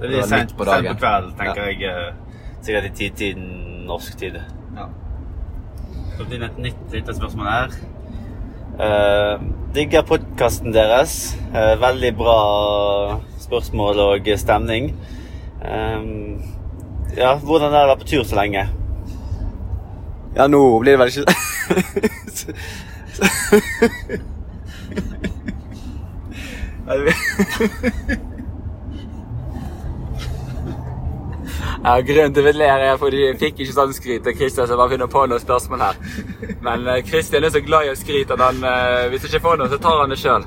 [0.00, 0.96] Det blir sent på på, dagen.
[0.96, 1.66] på kveld, tenker Ja.
[1.66, 1.82] jeg.
[1.82, 2.14] eh,
[2.62, 4.34] Sikkert i titiden norsk tid.
[4.76, 4.86] Ja.
[6.18, 7.68] Så blir det et nytt lytterspørsmål her.
[8.80, 9.38] Uh,
[9.74, 11.36] digger podkasten deres.
[11.54, 12.38] Eh, veldig bra
[13.40, 14.94] spørsmål og stemning.
[15.58, 16.42] Um,
[17.16, 18.68] ja, hvordan er det å være på tur så lenge?
[20.36, 21.24] Ja, nå blir det vel ikke
[31.84, 34.74] Ja, Grunnen til at jeg er fordi jeg fikk ikke sånn skryt av Christian, så
[34.74, 36.00] jeg bare finner på noen spørsmål her.
[36.66, 39.44] Men eh, Christian er så glad i å skryte at han, eh, hvis han ikke
[39.44, 40.46] får noe, så tar han det sjøl.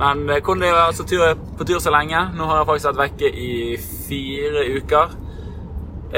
[0.00, 1.22] Men eh, hvordan er det altså tur,
[1.58, 2.24] på tur så lenge?
[2.34, 3.54] Nå har jeg faktisk vært vekke i
[4.08, 5.14] fire uker.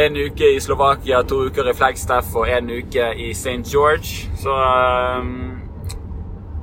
[0.06, 3.60] En uke i Slovakia, to uker i Flagstaff og en uke i St.
[3.68, 4.30] George.
[4.40, 5.60] Så um,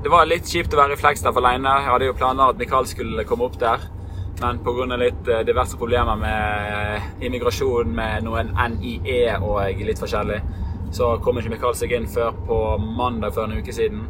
[0.02, 1.78] det var litt kjipt å være i Flagstaff alene.
[1.78, 3.86] Jeg hadde jo planer at Mikael skulle komme opp der.
[4.44, 4.96] Men pga.
[4.96, 10.40] litt eh, diverse problemer med immigrasjon med noen NIE og litt forskjellig,
[10.92, 14.02] så kom ikke Mikael seg inn før på mandag for en uke siden.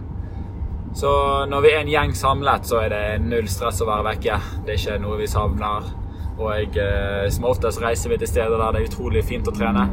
[0.98, 1.12] Så
[1.50, 4.40] når vi er en gjeng samlet, så er det null stress å være vekke.
[4.66, 5.92] Det er ikke noe vi savner.
[6.34, 9.86] Og eh, som oftest reiser vi til steder der det er utrolig fint å trene.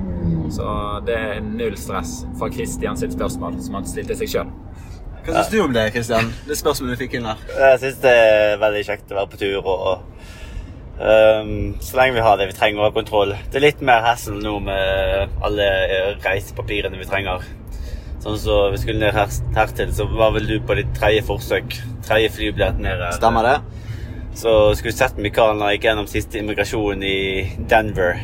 [0.52, 0.66] Så
[1.04, 4.54] det er null stress fra Christian sitt spørsmål, som han stilte seg sjøl.
[5.20, 6.32] Hva syns du om det, Kristian?
[6.48, 7.44] Det spørsmålet du fikk inn her.
[7.60, 9.68] Jeg syns det er veldig kjekt å være på tur.
[9.68, 10.09] og
[11.00, 13.34] ehm, Så lenge vi har det vi trenger å ha kontroll.
[13.50, 15.70] Det er litt mer hassle nå med alle
[16.24, 17.44] reisepapirene vi trenger.
[18.20, 21.78] Sånn så Vi skulle ned her, hertil, så var vel du på ditt tredje forsøk.
[22.04, 23.14] Tredje flybillett ned her.
[23.16, 23.56] Stemmer det?
[24.36, 27.16] Så skulle sett Mikael han gikk gjennom siste immigrasjon i
[27.70, 28.20] Denver.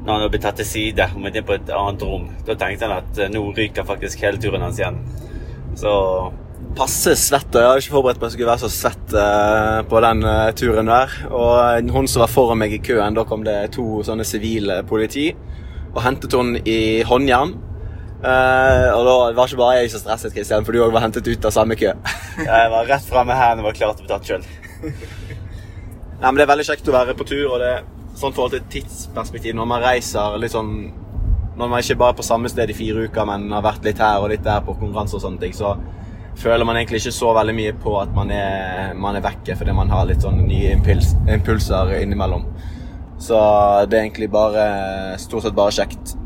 [0.00, 2.26] Når han hadde blitt tatt til side og inn på et annet rom.
[2.46, 4.98] Da tenkte han at eh, nå ryker faktisk hele turen hans igjen.
[5.76, 5.92] Så
[6.76, 7.54] Passe svett.
[7.54, 10.50] Jeg hadde ikke forberedt meg at jeg skulle være så svett eh, på den eh,
[10.56, 11.14] turen der.
[11.30, 15.30] Og hun som var foran meg i køen, da kom det to sånne sivile politi
[15.96, 17.54] og hentet hun i håndjern.
[18.16, 21.28] Eh, og da var ikke bare jeg som stresset, Kristian, for du òg var hentet
[21.28, 21.92] ut av samme kø.
[22.50, 24.46] jeg var rett framme her og var klar til å bli tatt sjøl.
[26.20, 27.84] Nei, men Det er veldig kjekt å være på tur, og det er
[28.16, 30.70] sånn forhold til tidsperspektiv når man reiser litt sånn
[31.56, 34.00] Når man ikke bare er på samme sted i fire uker, men har vært litt
[34.00, 35.70] her og litt der på konkurranse og sånne ting, så
[36.36, 39.74] føler man egentlig ikke så veldig mye på at man er, man er vekke, fordi
[39.76, 42.44] man har litt sånn nye impuls, impulser innimellom.
[43.18, 43.36] Så
[43.88, 44.64] det er egentlig bare
[45.20, 46.16] stort sett bare kjekt.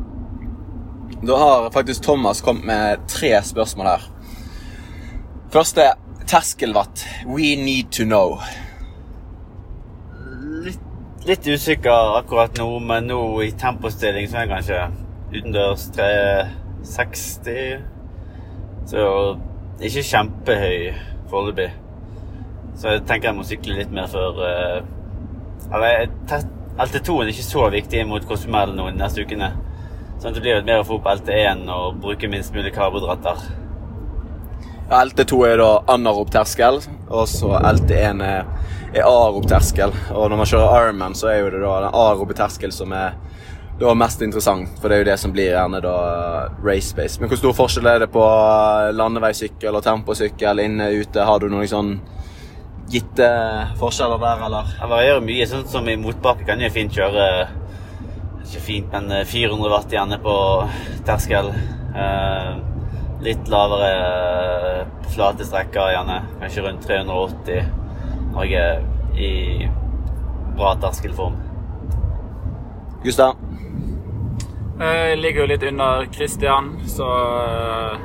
[1.22, 4.08] Da har faktisk Thomas kommet med tre spørsmål her.
[5.52, 5.92] Første
[6.30, 7.04] terskelvatt.
[7.26, 8.38] We need to know.
[10.64, 10.80] Litt,
[11.28, 14.80] litt usikker akkurat nå, men nå i tempostilling så er jeg kanskje
[15.36, 17.84] utendørs 360.
[18.90, 19.06] Så
[19.80, 20.90] ikke kjempehøy
[21.30, 21.70] foreløpig.
[22.80, 26.06] Så jeg tenker jeg må sykle litt mer før uh, Eller
[26.80, 29.50] LT2 er ikke så viktig mot Cosmel nå de neste ukene.
[30.20, 33.42] Sånn at det blir mer å få opp LT1 og bruke minst mulig karbohydrater.
[34.90, 38.48] Ja, LT2 er da anarob terskel, og så LT1 er,
[38.90, 39.94] er arob terskel.
[40.10, 43.14] Og når man kjører Ironman, så er jo det da den arobe terskel som er
[43.80, 45.94] da mest interessant, for det er jo det som blir gjerne da
[46.60, 47.20] race base.
[47.20, 48.24] Men hvor stor forskjell er det på
[48.92, 51.24] landeveissykkel og temposykkel inne ute?
[51.24, 51.94] Har du noen sånn
[52.92, 53.30] gitte
[53.80, 54.74] forskjeller der, eller?
[54.76, 55.48] Det varierer mye.
[55.48, 57.26] Sånn som i motbakke kan jeg fint kjøre
[58.50, 60.36] Ikke fint, men eh, 400 watt gjerne på
[61.06, 61.52] terskel.
[63.24, 66.16] Litt lavere på flate strekker gjerne.
[66.40, 67.70] Kanskje rundt 380.
[68.34, 68.64] Norge
[69.16, 69.30] i
[70.58, 71.38] bra terskelform.
[73.04, 73.38] Gustav?
[74.80, 77.98] Jeg ligger jo litt under Christian, så uh,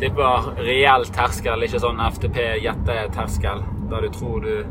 [0.00, 3.62] tipper reell terskel, ikke sånn FTP-gjetteterskel.
[3.92, 4.64] Da du tror du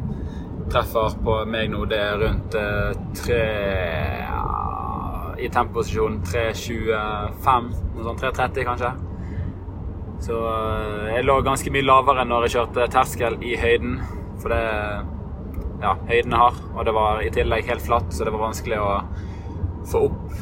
[0.73, 3.39] treffer på meg nå, det er rundt uh, tre
[5.39, 8.93] I tempoposisjon 3.25, noe sånt 3.30 kanskje.
[10.27, 10.45] Så
[11.13, 14.01] jeg lå ganske mye lavere når jeg kjørte terskel i høyden,
[14.43, 14.63] for det
[15.83, 18.83] ja, høyden er hard, og det var i tillegg helt flatt, så det var vanskelig
[18.83, 18.97] å
[19.89, 20.33] få opp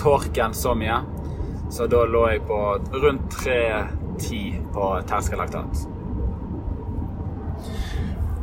[0.00, 1.00] torken så mye.
[1.70, 2.58] Så da lå jeg på
[3.04, 5.86] rundt 3,10 på terskellaktat.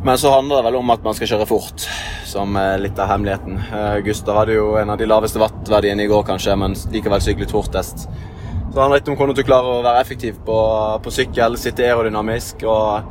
[0.04, 1.84] Men så handler det vel om at man skal kjøre fort,
[2.30, 3.58] som er litt av hemmeligheten.
[3.72, 7.52] Uh, Gustav hadde jo en av de laveste wattverdiene i går, kanskje, men likevel syklet
[7.52, 8.06] fortest.
[8.06, 10.58] Så det handler litt om hvordan du klarer å være effektiv på,
[11.04, 13.10] på sykkel, sitte aerodynamisk og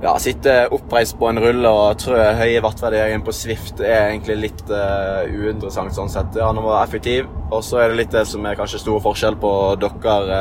[0.00, 4.62] ja, sitte oppreist på en rulle og trø høye wattverdier på Swift er egentlig litt
[4.72, 6.36] uh, uinteressant sånn sett.
[6.38, 9.36] Ja, han var effektiv, og så er det litt det som er kanskje stor forskjell
[9.40, 10.40] på dere.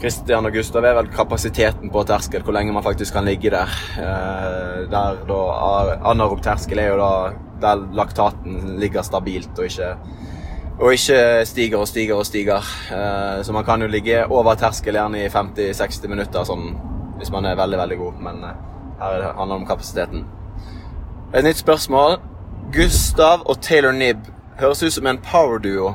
[0.00, 3.52] Kristian uh, og Gustav er vel kapasiteten på terskel, hvor lenge man faktisk kan ligge
[3.52, 3.76] der.
[3.98, 5.42] Uh, der da
[6.14, 7.12] Anarob terskel er jo da
[7.64, 9.92] der laktaten ligger stabilt og ikke,
[10.80, 12.72] og ikke stiger og stiger og stiger.
[13.46, 16.74] Så man kan jo ligge over terskel gjerne i 50-60 minutter sånn
[17.18, 18.20] hvis man er veldig, veldig god.
[18.26, 18.44] Men
[19.00, 20.24] her handler det om kapasiteten.
[21.34, 22.18] Et nytt spørsmål.
[22.72, 24.26] Gustav og Taylor Nibb
[24.60, 25.94] høres ut som en power-duo.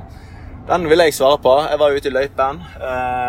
[0.70, 1.54] Den vil jeg svare på.
[1.72, 2.60] Jeg var ute i løypen,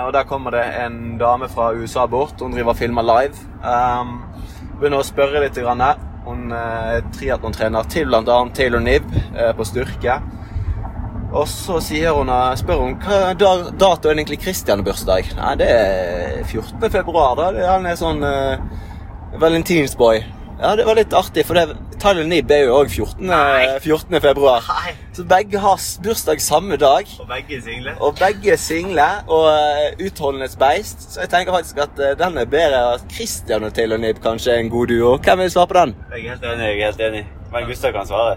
[0.05, 2.35] og der kommer det en dame fra USA bort.
[2.41, 3.47] Hun driver og filmer live.
[3.65, 4.19] Um,
[4.81, 5.57] begynner å spørre litt.
[6.27, 8.37] Hun er triatlontrener til bl.a.
[8.55, 9.09] Taylor Nibb
[9.57, 10.19] på styrke.
[11.31, 13.21] Og så sier hun, spør hun hva
[13.71, 15.31] dato er egentlig Christian bursdag.
[15.39, 16.91] Nei, det er 14.
[16.91, 17.37] februar.
[17.39, 17.53] da.
[17.71, 18.59] Han er sånn uh,
[19.39, 20.25] valentinsboy.
[20.61, 23.31] Ja, det var litt artig, for det, Tyler Nibb er jo òg 14.
[23.81, 24.19] 14.
[24.21, 24.67] februar.
[24.69, 24.93] Nei.
[25.17, 27.09] Så begge har bursdag samme dag.
[27.23, 27.95] Og begge single.
[28.03, 31.07] Og begge single og uh, utholdenhetsbeist.
[31.15, 34.59] Så jeg tenker faktisk at uh, den er bedre at Christian og Taylor Nib kanskje
[34.59, 35.15] er en god duo.
[35.23, 35.95] Hvem vil svare på den?
[36.11, 36.67] Jeg er helt enig.
[36.67, 37.25] jeg er helt enig.
[37.55, 38.37] Men Gustav kan svare.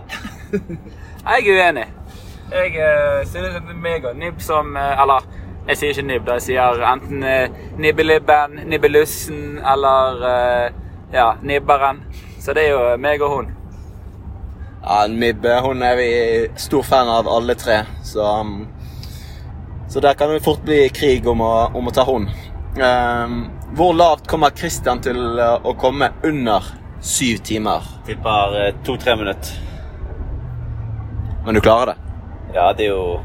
[1.24, 1.86] Jeg er uenig.
[2.54, 5.26] Jeg uh, synes at meg og Nibb som uh, Eller
[5.68, 6.36] jeg sier ikke Nibb, da.
[6.38, 10.20] Jeg sier enten uh, Nibbelibben, Nibbelussen eller
[11.14, 12.02] ja, Nibberen.
[12.40, 13.48] Så det er jo meg og hun.
[14.84, 16.10] Ja, Nibbe hun er vi
[16.60, 18.68] stor fan av alle tre, så um,
[19.88, 22.28] Så der kan det fort bli krig om å, om å ta hun.
[22.76, 23.44] Um,
[23.78, 27.88] hvor lavt kommer Christian til å komme under syv timer?
[28.06, 29.62] Tipper to-tre minutter.
[31.46, 32.13] Men du klarer det?
[32.54, 33.20] Ja, det er jo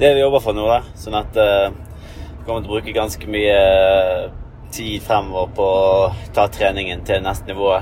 [0.00, 0.64] det vi jobber for nå.
[0.70, 0.80] da.
[0.96, 3.58] Sånn at uh, vi kommer til å bruke ganske mye
[4.72, 7.74] tid fremover på å ta treningen til neste nivå.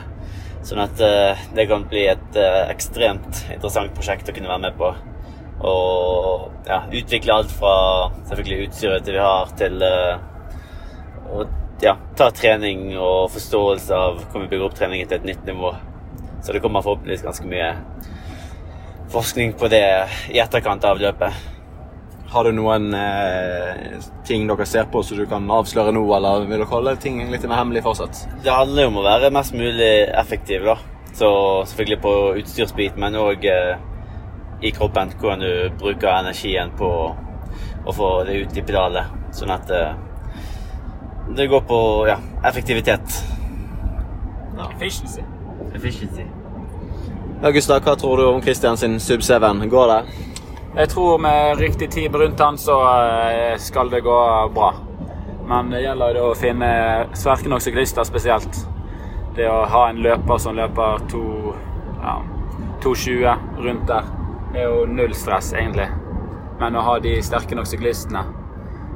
[0.67, 4.81] Sånn at uh, det kan bli et uh, ekstremt interessant prosjekt å kunne være med
[4.81, 4.91] på.
[5.69, 7.77] Og ja, utvikle alt fra
[8.31, 11.47] selvfølgelig utstyret vi har, til å
[11.83, 15.73] ja, ta trening og forståelse av hvordan vi bygger opp treningen til et nytt nivå.
[16.43, 17.73] Så det kommer forhåpentligvis ganske mye
[19.13, 19.85] forskning på det
[20.33, 21.47] i etterkant av løpet.
[22.29, 23.95] Har du noen eh,
[24.29, 27.47] ting dere ser på som du kan avsløre nå, eller vil dere holde ting litt
[27.49, 28.27] mer hemmelig fortsatt?
[28.45, 30.77] Det handler jo om å være mest mulig effektiv, da.
[31.17, 31.31] Så
[31.71, 33.81] selvfølgelig på utstyrsbit, men òg eh,
[34.61, 35.15] i kroppen.
[35.17, 36.91] Hvordan du bruker energien på
[37.89, 39.09] å få det ut i pedalet.
[39.33, 39.97] Sånn at eh,
[41.39, 42.19] det går på ja,
[42.49, 43.23] effektivitet.
[44.59, 44.69] Ja.
[44.69, 45.25] Efficiency.
[45.73, 46.29] Efficiency.
[47.43, 49.33] Ja, Gustav, hva tror du om Christian sin Sub 7?
[49.71, 50.05] Går det?
[50.75, 52.83] Jeg tror med riktig tid rundt han så
[53.59, 54.75] skal det gå bra.
[55.47, 58.67] Men det gjelder å finne sterke nok syklister spesielt.
[59.39, 64.03] Det å ha en løper som løper 2,20 ja, rundt der,
[64.59, 65.87] er jo null stress, egentlig.
[66.59, 68.27] Men å ha de sterke nok syklistene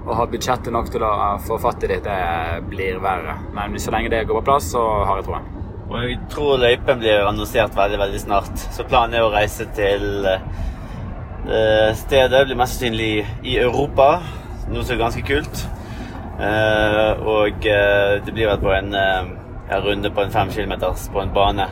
[0.02, 3.38] og ha budsjettet nok til å få fatt i det, det blir verre.
[3.54, 5.61] Men så lenge det går på plass, så har jeg troen.
[5.92, 8.62] Og jeg tror løypen blir annonsert veldig veldig snart.
[8.72, 12.32] Så planen er å reise til uh, stedet.
[12.32, 14.06] Det blir mest sannsynlig i Europa,
[14.72, 15.64] noe som er ganske kult.
[16.40, 18.96] Uh, og uh, det blir vel på en
[19.84, 21.68] runde på en fem kilometers på en bane.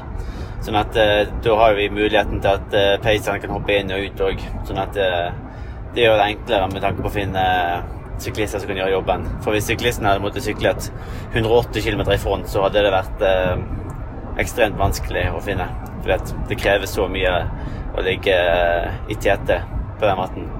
[0.61, 4.44] Sånn at da har vi muligheten til at pacerne kan hoppe inn og ut òg.
[4.68, 7.44] Sånn at det gjør det enklere med tanke på å finne
[8.20, 9.24] syklister som kan gjøre jobben.
[9.44, 10.90] For hvis syklisten hadde måttet syklet
[11.33, 13.24] 180 km i front, så hadde det vært
[14.40, 15.68] ekstremt vanskelig å finne.
[16.00, 17.35] For det krever så mye
[17.96, 18.40] å ligge
[19.11, 19.61] i tete
[20.00, 20.50] på den måten.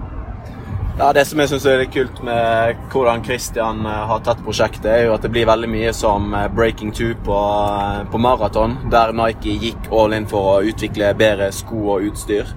[1.01, 4.85] Ja, Det som jeg synes er litt kult med hvordan Christian eh, har tatt prosjektet,
[4.85, 8.75] er jo at det blir veldig mye som eh, breaking two på, eh, på maraton,
[8.93, 12.53] der Nike gikk all in for å utvikle bedre sko og utstyr.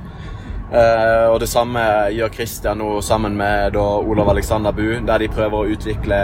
[0.73, 1.81] Uh, og Det samme
[2.15, 6.23] gjør Christian nå sammen med da, Olav Alexander Bu, der de prøver å utvikle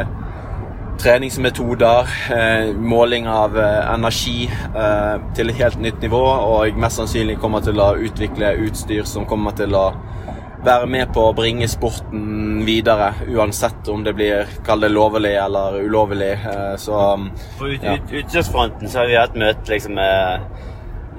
[0.99, 7.37] treningsmetoder, eh, måling av eh, energi eh, til et helt nytt nivå, og mest sannsynlig
[7.39, 9.85] kommer til å utvikle utstyr som kommer til å
[10.65, 15.79] være med på å bringe sporten videre, uansett om det blir kall det lovlig eller
[15.85, 16.33] ulovlig.
[16.83, 16.97] Så
[17.59, 20.49] På ut, ut, utstyrsfronten så har vi hatt møte liksom med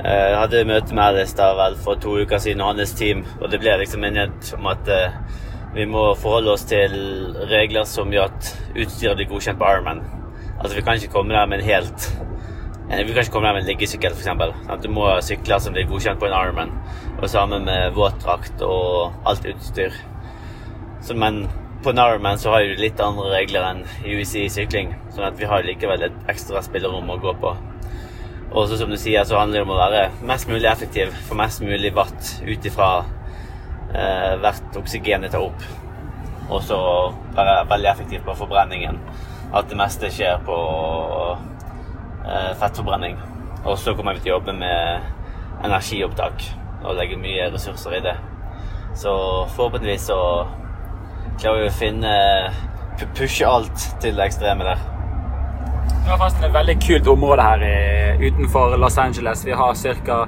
[0.00, 3.62] Jeg hadde møte med Alistair vel for to uker siden og hans team, og det
[3.64, 4.92] ble liksom enighet om at
[5.74, 6.94] vi må forholde oss til
[7.50, 10.02] regler som gjør at utstyret blir godkjent på Ironman.
[10.58, 12.06] Altså Vi kan ikke komme der med en helt
[12.90, 14.82] eh, Vi kan ikke komme der med en liggesykkel, f.eks.
[14.82, 16.74] Du må ha sykler som blir godkjent på en Ironman.
[17.20, 19.94] Og sammen med våtdrakt og alt utstyr.
[21.00, 21.44] Så, men
[21.84, 24.90] på en Ironman så har du litt andre regler enn UiC sykling.
[25.14, 27.54] Sånn at vi har likevel et ekstra spillerom å gå på.
[28.50, 31.38] Og så som du sier, så handler det om å være mest mulig effektiv, få
[31.38, 32.90] mest mulig watt ut ifra
[33.94, 35.64] eh, oksygen jeg tar opp.
[36.50, 36.78] Og så
[37.36, 38.98] være veldig effektiv på forbrenningen.
[39.54, 40.56] At det meste skjer på
[42.26, 43.18] eh, fettforbrenning.
[43.64, 46.46] Og så kommer vi til å jobbe med energiopptak
[46.80, 48.16] og legge mye ressurser i det.
[48.96, 49.12] Så
[49.54, 50.20] forhåpentligvis så
[51.40, 52.14] klarer vi å finne
[53.16, 54.80] Pushe alt til det ekstreme der.
[56.04, 57.62] Det er faktisk et veldig kult område her
[58.20, 59.44] utenfor Los Angeles.
[59.46, 60.18] Vi har ca.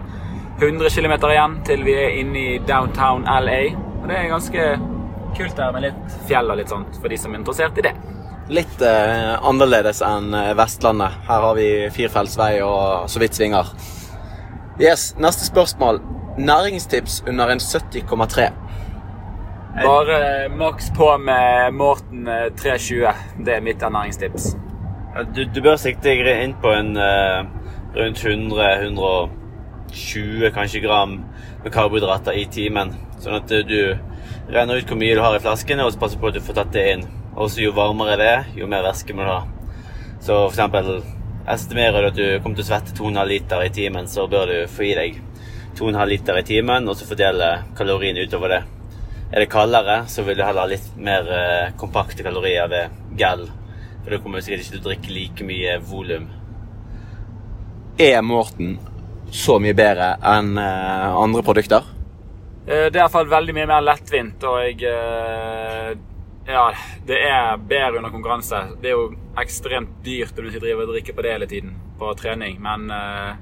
[0.62, 3.60] 100 km igjen til vi er inne i downtown LA.
[4.02, 4.66] Og det er ganske
[5.36, 7.94] kult her med litt fjell og litt sånt for de som er interessert i det.
[8.52, 11.14] litt eh, annerledes enn eh, Vestlandet.
[11.28, 13.70] Her har vi firefeltsvei og så vidt svinger.
[14.80, 16.02] Yes, Neste spørsmål.
[16.38, 18.50] Næringstips under en 70,3.
[19.84, 23.08] Bare eh, maks på med Morten eh, 320.
[23.46, 24.56] Det er mitt ernæringstips.
[25.36, 27.44] Du, du bør sikte inn på en uh,
[27.96, 28.20] rundt
[29.92, 31.24] 100-120 kanskje gram
[31.64, 32.94] med karbohydrater i timen.
[33.20, 36.20] Sånn at eh, du renner ut hvor mye du har i flaskene, og så passer
[36.20, 37.06] på at du får tatt det inn.
[37.32, 39.42] Også jo varmere det er, jo mer væske må du ha.
[40.22, 41.02] Så for eksempel
[41.52, 44.58] estimerer du at du kommer til å svette 2,5 liter i timen, så bør du
[44.70, 45.18] få i deg
[45.78, 48.62] 2,5 liter i timen, og så fordele kaloriene utover det.
[49.32, 53.46] Er det kaldere, så vil du heller ha litt mer eh, kompakte kalorier ved gel.
[54.02, 56.28] For da kommer du sikkert ikke til å drikke like mye volum.
[58.02, 58.76] Er Morten
[59.32, 61.86] så mye bedre enn eh, andre produkter?
[62.66, 65.92] Eh, Det er iallfall veldig mye mer lettvint, og jeg eh,
[66.46, 66.64] Ja,
[67.06, 68.58] det er bedre under konkurranse.
[68.82, 71.76] Det er jo ekstremt dyrt om du ikke driver og drikker på det hele tiden
[72.00, 73.32] på trening, men eh,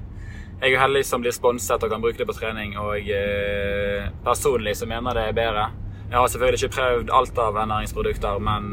[0.61, 4.75] jeg er heldig som blir sponset og kan bruke det på trening, og jeg, personlig
[4.77, 5.63] så mener det er bedre.
[6.11, 8.67] Jeg har selvfølgelig ikke prøvd alt av ernæringsprodukter, men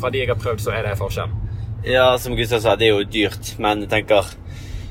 [0.00, 1.34] fra de jeg har prøvd, så er det forskjell.
[1.84, 4.30] Ja, som Gustav sa, det er jo dyrt, men jeg tenker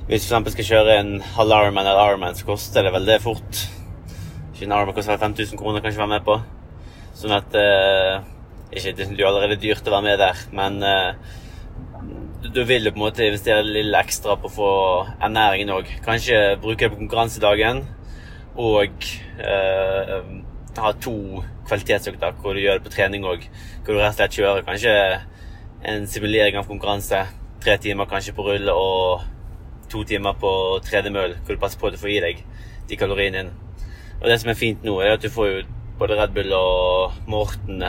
[0.06, 3.24] hvis du eksempel skal kjøre en halv Ironman eller Ironman, så koster det vel det
[3.24, 3.64] fort.
[4.54, 6.36] Ikke en Ironman koster 5000 kroner, kanskje være med på.
[7.18, 8.20] Sånn at eh,
[8.76, 11.34] Ikke det er allerede dyrt å være med der, men eh,
[12.54, 14.72] du vil jo på en måte investere litt ekstra på å få
[15.26, 15.90] ernæringen òg.
[16.06, 17.82] Kanskje bruke det på konkurransedagen,
[18.62, 19.10] og
[19.42, 20.18] eh,
[20.78, 21.18] ha to
[21.66, 23.48] kvalitetsøkter hvor du gjør det på trening òg.
[23.82, 24.98] Hvor du rett og slett kjører kanskje
[25.90, 27.26] en simulering av konkurranse.
[27.64, 29.32] Tre timer kanskje på rulle og
[29.96, 30.52] to timer på
[30.86, 32.44] tredemøll, hvor du passer på at du får i deg
[32.90, 33.54] de kaloriene inn.
[34.22, 35.64] Og det som er fint nå, er at du får jo
[36.00, 37.84] både Red Bull og Morten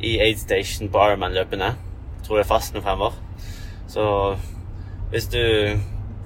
[0.00, 1.72] i Aid Station på Ironman-løpene.
[2.24, 3.18] Tror det er fast nå fremover.
[3.90, 4.04] Så
[5.10, 5.40] hvis du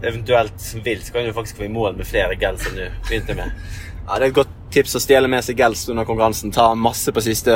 [0.05, 3.37] eventuelt vil, så kan du faktisk få i mål med flere gels enn du begynte
[3.39, 3.53] med.
[4.05, 6.53] Ja, Det er et godt tips å stjele med seg gels under konkurransen.
[6.53, 7.55] Ta masse på siste,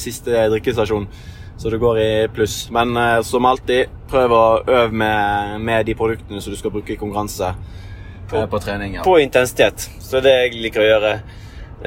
[0.00, 1.08] siste drikkestasjon,
[1.56, 2.70] så det går i pluss.
[2.70, 6.94] Men eh, som alltid, prøv å øve med, med de produktene som du skal bruke
[6.94, 7.54] i konkurranse
[8.30, 8.98] på, på trening.
[8.98, 9.04] Ja.
[9.06, 9.88] På intensitet.
[10.00, 11.14] Så det jeg liker å gjøre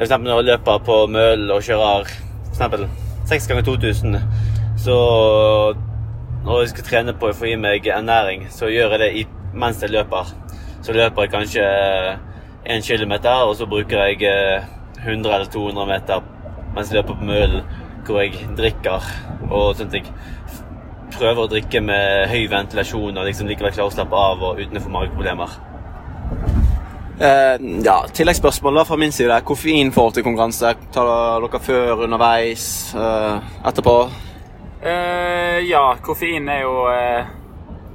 [0.00, 2.10] eksempel når jeg løper på Møl og kjører
[2.60, 2.88] for
[3.30, 4.18] 6 ganger 2000,
[4.80, 4.96] så
[6.44, 9.24] når jeg skal trene på å få i meg ernæring, så gjør jeg det i,
[9.54, 10.30] mens jeg løper.
[10.80, 11.64] Så løper jeg kanskje
[12.64, 13.14] 1 km,
[13.46, 14.68] og så bruker jeg eh,
[15.04, 16.28] 100 eller 200 meter
[16.74, 17.64] mens jeg løper på møllen,
[18.06, 19.08] hvor jeg drikker.
[19.50, 20.12] Og sånn at jeg
[21.16, 24.78] prøver å drikke med høy ventilasjon og liksom likevel klarer å slappe av og uten
[24.78, 25.58] å få mageproblemer.
[27.20, 29.42] Eh, ja, Tilleggsspørsmål da fra min side.
[29.44, 30.72] Koffein forhold til konkurranse.
[30.94, 31.10] Tar
[31.44, 33.96] dere før, underveis, eh, etterpå?
[34.82, 37.26] Eh, ja, koffein er jo eh,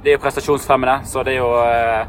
[0.02, 2.06] Det er jo prestasjonsfremmende, så det er jo eh,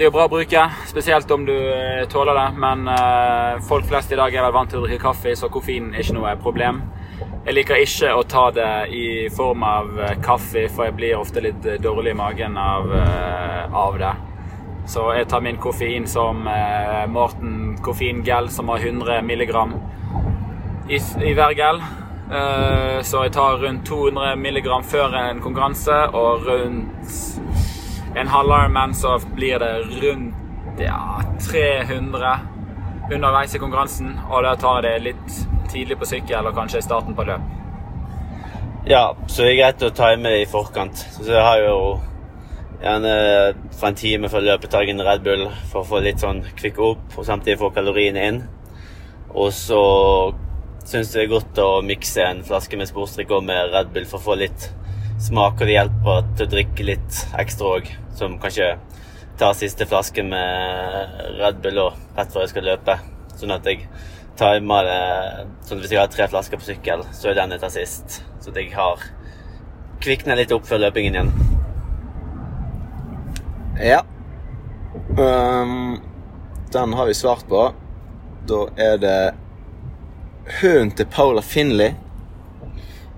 [0.00, 2.44] Det er jo bra å bruke, spesielt om du eh, tåler det.
[2.62, 5.90] Men eh, folk flest i dag er vel vant til å drikke kaffe, så koffein
[5.90, 6.78] er ikke noe problem.
[7.44, 9.02] Jeg liker ikke å ta det i
[9.36, 12.88] form av eh, kaffe, for jeg blir ofte litt dårlig i magen av,
[13.76, 14.14] av det.
[14.88, 16.48] Så jeg tar min koffein som
[17.12, 19.76] Morten koffeingel, som har 100 milligram
[20.88, 21.84] i, i hver gel.
[23.04, 27.49] Så jeg tar rundt 200 milligram før en konkurranse, og rundt
[28.16, 32.38] en halvarmen så blir det rundt ja, 300
[33.12, 34.18] underveis i konkurransen.
[34.30, 35.40] Og da tar jeg det litt
[35.70, 37.56] tidlig på sykkel og kanskje i starten på løp.
[38.88, 41.04] Ja, så det er greit å time i forkant.
[41.18, 41.80] Så jeg har jo
[42.80, 43.14] gjerne
[43.76, 46.80] for en time før løpet tar en Red Bull for å få litt sånn kvikk
[46.80, 48.40] opp, og samtidig få kaloriene inn.
[49.36, 49.80] Og så
[50.88, 54.18] syns det er godt å mikse en flaske med sportsdrikk og med Red Bull for
[54.18, 54.70] å få litt
[55.20, 57.90] smak, og det hjelper til å drikke litt ekstra òg.
[58.16, 58.72] Som kanskje
[59.40, 62.96] tar siste flaske med Red Bull og rett før jeg skal løpe.
[63.40, 63.86] Sånn at jeg
[64.40, 65.00] timer det
[65.66, 68.20] sånn at Hvis jeg har tre flasker på sykkel, så er den jeg tar sist.
[68.40, 69.04] Så at jeg har
[70.00, 71.32] kvikna litt opp før løpingen igjen.
[73.80, 74.00] Ja.
[75.16, 76.00] Um,
[76.72, 77.66] den har vi svart på.
[78.48, 79.18] Da er det
[80.60, 81.94] hunden til Paula Finley.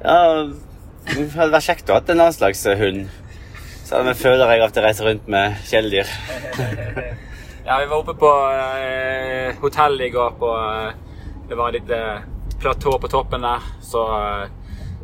[0.03, 0.49] Ja,
[1.09, 3.05] det hadde vært kjekt å ha en landslagshund.
[3.83, 6.15] Selv om jeg føler jeg alltid reiser rundt med kjæledyr.
[7.63, 10.95] Ja, vi var oppe på eh, hotellet i går på eh,
[11.47, 12.01] Det var et lite
[12.59, 13.63] platå på toppen der.
[13.87, 14.49] Så eh,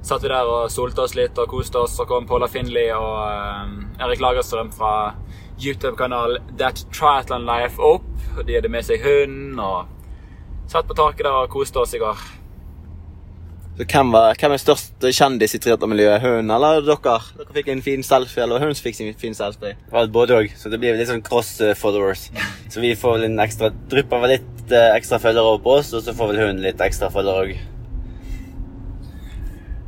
[0.03, 1.94] satt vi der og solte oss litt og koste oss.
[1.94, 5.14] Så kom Paula Finley og eh, Erik Lagerstrøm fra
[5.62, 8.11] YouTube-kanalen That Triathlon Life opp.
[8.42, 9.86] De hadde med seg hund og
[10.68, 12.26] satt på taket der og koste oss i går.
[13.79, 16.24] Så hvem, var, hvem er størst kjendis i triatlonmiljøet?
[16.24, 16.99] Hun eller dere?
[17.39, 19.76] Dere fikk en fin selfie, eller hun fikk sin fin selfie?
[20.11, 22.26] Både òg, så det blir litt sånn cross eh, followers.
[22.74, 25.95] Så vi får vel en ekstra drypper vel litt eh, ekstra følgere over på oss,
[25.95, 27.55] og så får vel hun litt ekstra følgere òg.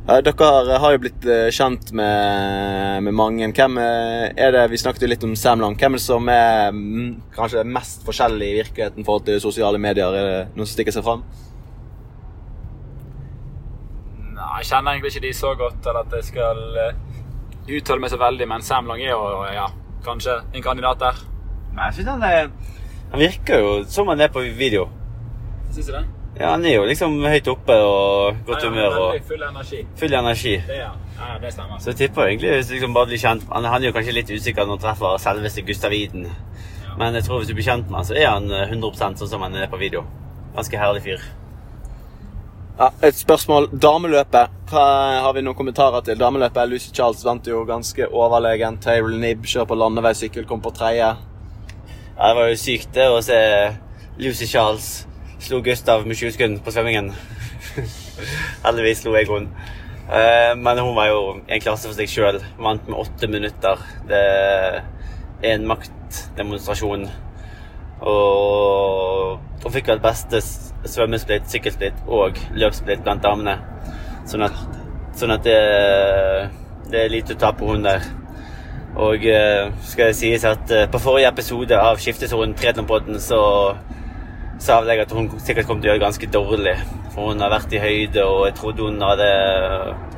[0.07, 3.51] Dere har jo blitt eh, kjent med, med mange.
[3.53, 5.75] Hvem eh, er det, Vi snakket jo litt om Sam Lang.
[5.75, 9.83] Hvem er det som er mm, kanskje mest forskjellig i virkeligheten i forhold til sosiale
[9.83, 10.15] medier?
[10.15, 11.27] Er det noen som stikker seg fram?
[14.40, 18.13] Nei, jeg kjenner egentlig ikke de så godt til at jeg skal eh, uttale meg
[18.13, 19.67] så veldig, men Sam Long er jo ja,
[20.05, 21.21] kanskje en kandidat der.
[21.73, 22.49] Men jeg synes han, er,
[23.11, 24.89] han virker jo som han er på video.
[25.71, 26.05] Syns du det?
[26.39, 29.81] Ja, Han er jo liksom høyt oppe og godt humør og full energi.
[29.99, 30.53] full energi.
[30.67, 30.91] Det ja.
[31.19, 31.77] Ja, det stemmer.
[31.79, 34.15] Så jeg tipper egentlig hvis du liksom bare blir kjent Han, han er jo kanskje
[34.15, 36.25] litt usikker når han treffer selveste Gustav Iden.
[36.97, 39.29] Men jeg tror hvis du blir kjent med han, så er han eh, 100 sånn
[39.35, 40.05] som han er på video.
[40.55, 41.27] Ganske herlig fyr.
[42.81, 43.67] Ja, et spørsmål.
[43.77, 44.53] Dameløpet.
[44.71, 44.83] Hva,
[45.21, 46.65] har vi noen kommentarer til dameløpet?
[46.65, 48.79] Lucy Charles vant jo ganske overlegen.
[48.81, 51.11] Tyrell Nibb kjører på landeveissykkel, kom på tredje.
[51.11, 53.37] Ja, det var jo sykt det å se
[54.17, 54.87] Lucy Charles
[55.45, 57.13] slo Gustav med 20 sekunder på svømmingen.
[58.65, 59.69] Heldigvis slo jeg henne.
[60.09, 62.41] Eh, Men hun var jo en klasse for seg sjøl.
[62.57, 63.85] Vant med åtte minutter.
[64.09, 64.81] Det er
[65.53, 67.05] en maktdemonstrasjon.
[68.09, 70.41] Og hun fikk vel beste
[70.87, 73.57] svømmesplitt, sykkelsplitt og løpssplitt blant damene.
[74.29, 74.57] Sånn at,
[75.17, 75.59] sånn at det,
[76.91, 78.05] det er lite å ta på hun der.
[78.99, 83.41] Og eh, skal det sies at eh, på forrige episode av Skiftesonen Triatlonpodden så
[84.61, 86.75] sa jeg at hun sikkert kom til å gjøre det ganske dårlig.
[87.11, 89.29] For hun har vært i høyde, og jeg trodde hun hadde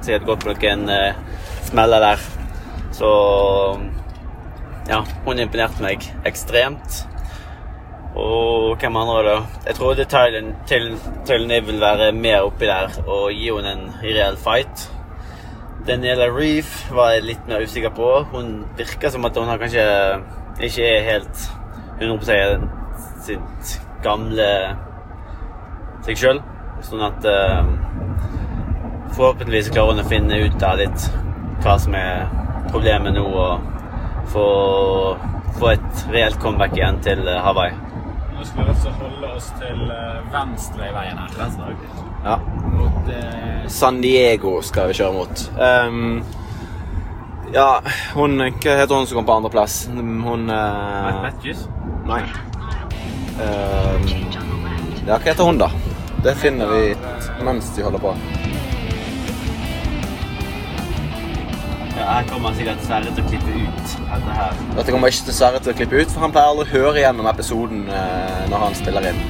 [0.02, 1.22] sikkert gått på noen eh,
[1.70, 2.26] smeller der.
[2.94, 3.10] Så
[4.90, 7.04] ja, hun imponerte meg ekstremt.
[8.16, 9.38] Og hvem andre da?
[9.66, 14.90] Jeg trodde Tylen Niv vil være mer oppi der og gi henne en reell fight.
[15.88, 18.12] Daniela Reef var jeg litt mer usikker på.
[18.32, 19.84] Hun virker som at hun har kanskje
[20.62, 21.44] ikke er helt
[22.00, 22.68] 100
[23.26, 24.48] sitt gamle
[26.06, 26.40] seg sjøl.
[26.84, 27.66] Sånn at uh,
[29.16, 31.08] forhåpentligvis klarer hun å finne ut av litt
[31.64, 32.28] hva som er
[32.72, 34.48] problemet nå, og få,
[35.60, 37.83] få et reelt comeback igjen til eh, Hawaii.
[38.44, 41.36] Nå skal vi også holde oss til eh, venstre i veien her.
[41.38, 41.76] Venstre,
[42.26, 42.34] Ja.
[42.74, 45.44] Mot eh, San Diego skal vi kjøre mot.
[45.56, 46.26] Um,
[47.54, 47.70] ja,
[48.18, 49.78] hun Hva heter hun som kom på andreplass?
[49.96, 51.70] Hun uh, Matthews?
[52.10, 52.20] Nei.
[53.40, 54.12] Um,
[55.08, 55.72] ja, hva heter hun, da?
[56.28, 56.84] Det finner vi
[57.48, 58.18] mens de holder på.
[62.08, 64.60] Her kommer sikkert Sverre til å klippe ut dette her.
[64.78, 67.30] Dette kommer ikke dessverre til å klippe ut, for han pleier aldri å høre gjennom
[67.32, 69.24] episoden eh, når han spiller inn.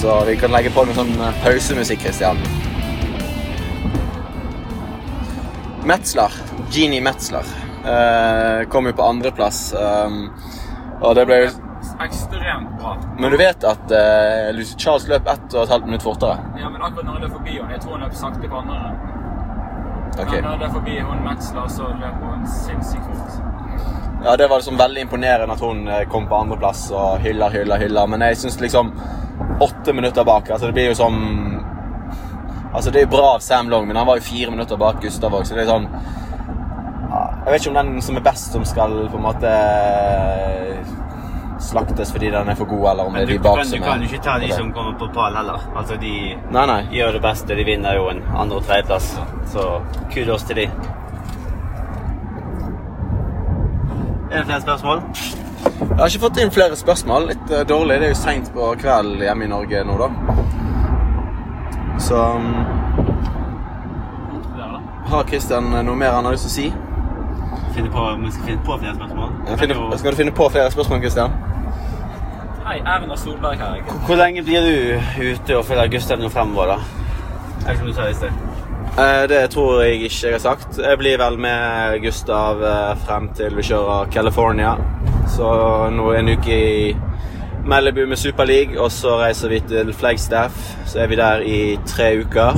[0.00, 2.40] Så vi kan legge på noe sånn eh, pausemusikk, Christian.
[5.88, 6.34] Metzler,
[6.70, 7.48] Jeannie Metzler,
[7.84, 9.70] eh, kom jo på andreplass.
[9.74, 10.22] Um,
[11.00, 11.50] og det ble jo
[12.04, 12.96] ekstremt bra.
[13.18, 16.36] Men du vet at uh, Lucy Charles løp 1 12 minutter fortere?
[16.60, 19.19] Ja, men akkurat når jeg løp forbi henne Jeg tror hun løp sakte på andre.
[20.20, 20.32] Ok.
[20.36, 23.40] Men når løp forbi hun Metzler, så løper hun sinnssykt fort.
[24.24, 27.80] Ja, Det var liksom veldig imponerende at hun eh, kom på andreplass og hyller, hyller,
[27.80, 28.06] hyller.
[28.06, 28.92] Men jeg syns liksom
[29.60, 31.16] åtte minutter bak altså Det blir jo som
[32.74, 35.34] Altså, det er bra av Sam Long, men han var jo fire minutter bak Gustav
[35.34, 38.92] òg, så det er sånn Jeg vet ikke om den som er best, som skal
[39.10, 39.54] på en måte
[41.60, 43.84] slaktes fordi den er for god, eller om det er de bak som er du
[43.84, 45.60] kan jo ikke ta de som kommer på pall heller.
[45.76, 46.12] Altså, de
[46.50, 46.80] Nei, nei.
[46.96, 47.56] gjør det beste.
[47.56, 49.10] De vinner jo en andre- og tredjeplass.
[49.52, 49.66] Så
[50.14, 50.66] kudos til de.
[54.30, 55.02] Er det flere spørsmål?
[55.80, 57.26] Jeg har ikke fått inn flere spørsmål.
[57.32, 57.96] Litt uh, dårlig.
[58.00, 60.08] Det er jo seint på kvelden hjemme i Norge nå, da.
[62.00, 62.54] Så um,
[65.10, 66.68] Har Christian noe mer han har lyst til å si?
[67.74, 69.32] Finne på, vi skal finne på flere spørsmål.
[69.58, 71.34] Finne, skal du finne på flere spørsmål, Christian?
[72.70, 73.74] Hei, Erna Solberg her.
[73.74, 73.82] jeg.
[74.06, 75.00] Hvor lenge blir du
[75.32, 76.76] ute og følger Gustav nå fremover, da?
[77.66, 78.30] Er det som du sa i sted?
[78.98, 80.78] Eh, Det tror jeg ikke jeg har sagt.
[80.78, 84.76] Jeg blir vel med Gustav eh, frem til vi kjører California.
[85.34, 85.50] Så
[85.90, 86.96] nå er en uke i
[87.66, 90.54] Malibu med Super League, og så reiser vi til Flagstaff.
[90.86, 92.54] Så er vi der i tre uker.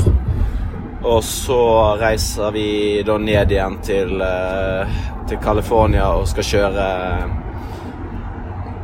[1.04, 4.92] Og så reiser vi da ned igjen til, eh,
[5.28, 6.86] til California og skal kjøre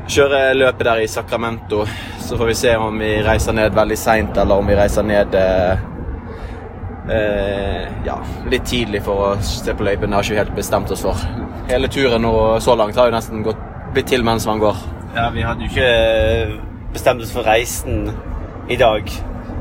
[0.08, 1.82] Kjøre løpet der i Sacramento.
[2.24, 5.34] Så får vi se om vi reiser ned veldig seint, eller om vi reiser ned
[5.36, 5.82] eh,
[7.12, 8.16] eh, ja,
[8.48, 10.08] litt tidlig for å se på løypen.
[10.08, 11.28] Det har ikke helt bestemt oss for.
[11.68, 12.32] Hele turen nå
[12.64, 13.60] så langt har jo nesten gått,
[13.92, 14.80] blitt til mens man går.
[15.16, 16.62] Ja, vi hadde jo ikke
[16.96, 18.08] bestemt oss for reisen
[18.72, 19.12] i dag.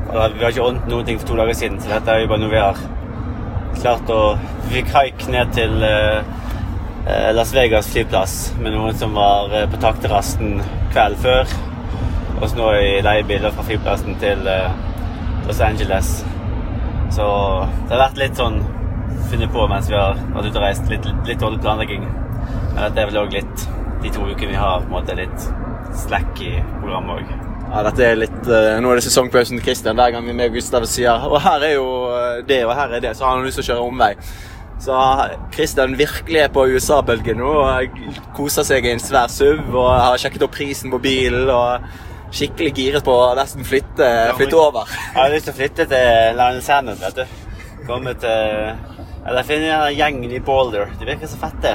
[0.08, 2.44] Vi har ikke ordnet noen ting for to dager siden, så dette er jo bare
[2.46, 2.80] noe vi har
[3.78, 4.22] klart å
[4.68, 6.47] Vi haik ned til eh, eh,
[7.32, 10.58] Las Vegas flyplass med noen som var eh, på takterrasten
[10.92, 11.54] kvelden før.
[12.38, 14.68] Og så nå i leiebiler fra flyplassen til eh,
[15.48, 16.10] Los Angeles.
[17.14, 17.24] Så
[17.88, 18.60] det har vært litt sånn
[19.30, 20.88] funnet på mens vi har vært ute og reist.
[20.92, 22.04] Litt, litt dårlig planlegging.
[22.04, 23.68] Men dette er vel òg litt
[24.02, 25.48] de to ukene vi har på en måte litt
[26.04, 27.32] slack i programmet òg.
[27.68, 29.96] Ja, dette er litt, eh, Nå er det sesongpausen til Christian.
[29.98, 33.04] Hver gang vi med Gustav sier og her er jo eh, det og her er
[33.04, 34.12] det, så har han lyst til å kjøre omvei.
[34.78, 34.94] Så
[35.54, 37.96] Christian virkelig er på USA-bølgen nå og
[38.36, 41.50] koser seg i en svær SUV og har sjekket opp prisen på bilen.
[41.50, 41.88] og
[42.30, 44.06] Skikkelig giret på å nesten flytte,
[44.36, 44.90] flytte over.
[45.14, 47.24] Jeg har lyst til å flytte til Lionel Sandon, vet du.
[47.88, 48.74] Komme til
[49.28, 50.90] Eller finne den gjengen i Boulder.
[51.00, 51.72] De virker så fette.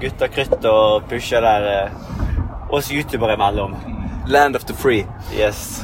[0.00, 1.66] Gutta krutt og pusher der.
[1.72, 3.74] eh, Oss youtubere imellom.
[4.26, 5.04] Land of the free.
[5.34, 5.82] Yes.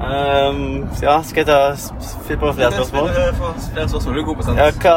[0.00, 1.58] Um, ja, skal jeg ta
[2.24, 3.08] finne på flere spørsmål?
[3.72, 4.14] Flere spørsmål.
[4.14, 4.94] Du er god på Ja, hva,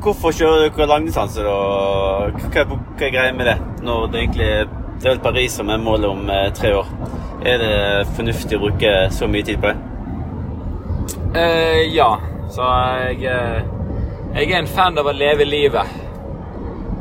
[0.00, 1.56] hvorfor kjører dere langdistanse, da?
[2.40, 3.58] Hva, hva er greia med det?
[3.84, 4.52] Når det egentlig
[5.00, 6.88] det er vel Paris som er målet om eh, tre år.
[7.48, 9.78] Er det fornuftig å bruke så mye tid på det?
[11.32, 12.10] Uh, ja.
[12.52, 12.66] Så
[13.00, 13.62] jeg, eh,
[14.34, 15.96] jeg er en fan av å leve livet.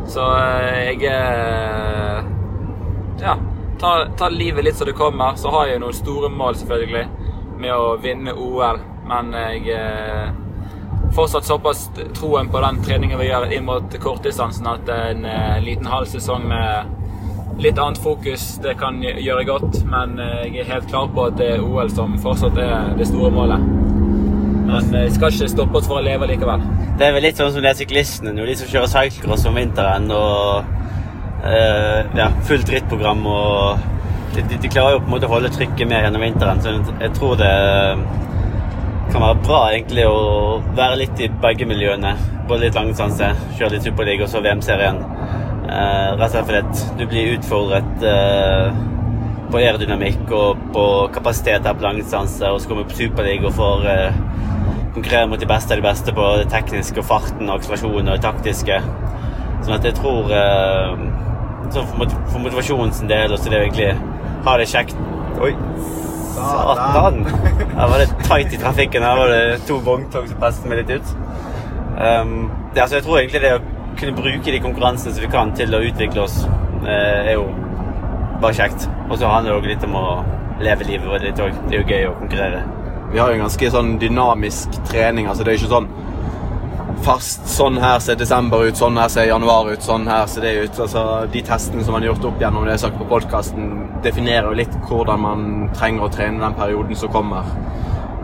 [0.08, 0.24] Så
[0.80, 1.04] jeg
[3.20, 3.36] Ja.
[3.80, 5.36] Ta, ta livet litt som det kommer.
[5.40, 7.06] Så har jeg jo noen store mål, selvfølgelig,
[7.60, 8.82] med å vinne OL.
[9.10, 10.30] Men jeg eh,
[11.16, 15.90] fortsatt såpass troen på den treningen vi gjør inn mot kortdistansen, at en eh, liten
[15.90, 16.98] halv sesong med
[17.60, 19.82] litt annet fokus, det kan gjøre godt.
[19.90, 23.08] Men eh, jeg er helt klar på at det er OL som fortsatt er det
[23.10, 23.64] store målet.
[24.70, 26.62] Men jeg skal ikke stoppe oss for å leve likevel.
[27.00, 30.60] Det er vel litt sånn som de syklistene de som kjører cyclocross om vinteren og
[30.62, 30.76] eh,
[31.40, 33.80] ja, fullt rittprogram og
[34.36, 36.74] de, de, de klarer jo på en måte å holde trykket mer gjennom vinteren, så
[37.00, 37.54] jeg tror det
[39.10, 42.14] kan være bra egentlig å være litt i begge miljøene.
[42.50, 45.02] Både litt langdistanse, kjøre litt Superliga og så VM-serien.
[45.70, 48.80] Eh, rett og slett fordi du blir utfordret eh,
[49.50, 53.58] på aerodynamikk og på kapasitet her på langdistanse, og så kommer du på Superliga og
[53.58, 54.20] får eh,
[54.94, 58.18] konkurrere mot de beste av de beste på det tekniske og farten og akselerasjonen og
[58.18, 58.80] det taktiske.
[59.66, 61.08] Sånn at jeg tror eh,
[61.74, 63.94] så for, for motivasjonen sin del og så det egentlig
[64.46, 64.96] ha det kjekt
[65.40, 65.54] Oi,
[66.36, 67.22] satan!
[67.78, 69.06] Her var det tight i trafikken.
[69.08, 71.14] Her var det to vogntog som presset meg litt ut.
[71.96, 73.62] Um, det, altså, jeg tror egentlig det å
[74.02, 76.42] kunne bruke de konkurransene som vi kan til å utvikle oss,
[76.84, 77.46] eh, er jo
[78.42, 78.90] bare kjekt.
[79.08, 80.06] Og så handler det òg litt om å
[80.60, 81.08] leve livet.
[81.08, 81.56] vårt litt òg.
[81.70, 82.64] det er jo gøy å konkurrere.
[83.12, 85.28] Vi har jo en ganske sånn dynamisk trening.
[85.28, 85.90] altså Det er ikke sånn
[87.06, 90.54] fast sånn her ser desember ut, sånn her ser januar ut, sånn her ser det
[90.66, 90.80] ut.
[90.86, 93.70] altså De testene som man har gjort opp gjennom det jeg har sagt på podkasten,
[94.04, 95.48] definerer jo litt hvordan man
[95.78, 97.48] trenger å trene den perioden som kommer.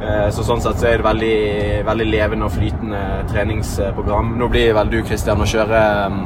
[0.01, 3.01] Eh, Så sånn sett så er det veldig, veldig levende og flytende
[3.31, 4.35] treningsprogram.
[4.39, 6.21] Nå blir vel du, Kristian, å kjøre um,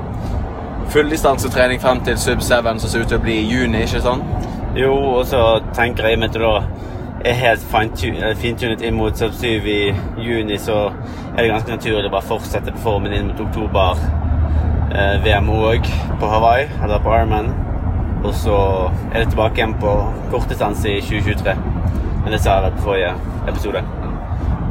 [0.90, 4.50] fulldistansetrening frem til sub 7, som ser ut til å bli i juni, ikke sant?
[4.78, 6.89] Jo, og så tenker jeg meg til det da
[7.26, 7.64] er helt
[8.40, 9.80] fintunet inn mot sub 7 i
[10.24, 10.90] juni, så
[11.36, 14.00] er det ganske naturlig å bare fortsette på formen inn mot oktober.
[14.90, 15.90] Eh, VM òg
[16.20, 17.52] på Hawaii, eller på Ironman.
[18.24, 18.58] Og så
[19.14, 19.94] er det tilbake igjen på
[20.32, 21.56] kortdistanse i 2023.
[22.24, 23.14] Men det sa jeg på forrige
[23.48, 23.84] episode.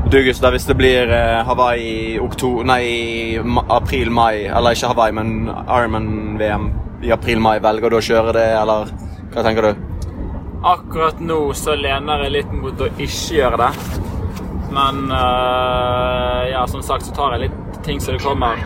[0.08, 3.38] Du, Gustav, hvis det blir eh, Hawaii i
[3.68, 6.72] april-mai, eller ikke Hawaii, men Ironman-VM
[7.04, 8.88] i april-mai, velger du å kjøre det, eller
[9.34, 9.87] hva tenker du?
[10.62, 13.70] Akkurat nå så lener jeg litt mot å ikke gjøre det.
[14.74, 18.58] Men uh, ja, som sagt så tar jeg litt ting som det kommer.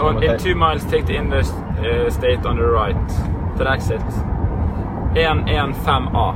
[0.00, 3.08] On, in two miles, take the in the uh, state on the right.
[3.58, 4.02] The exit.
[5.14, 6.26] 115A.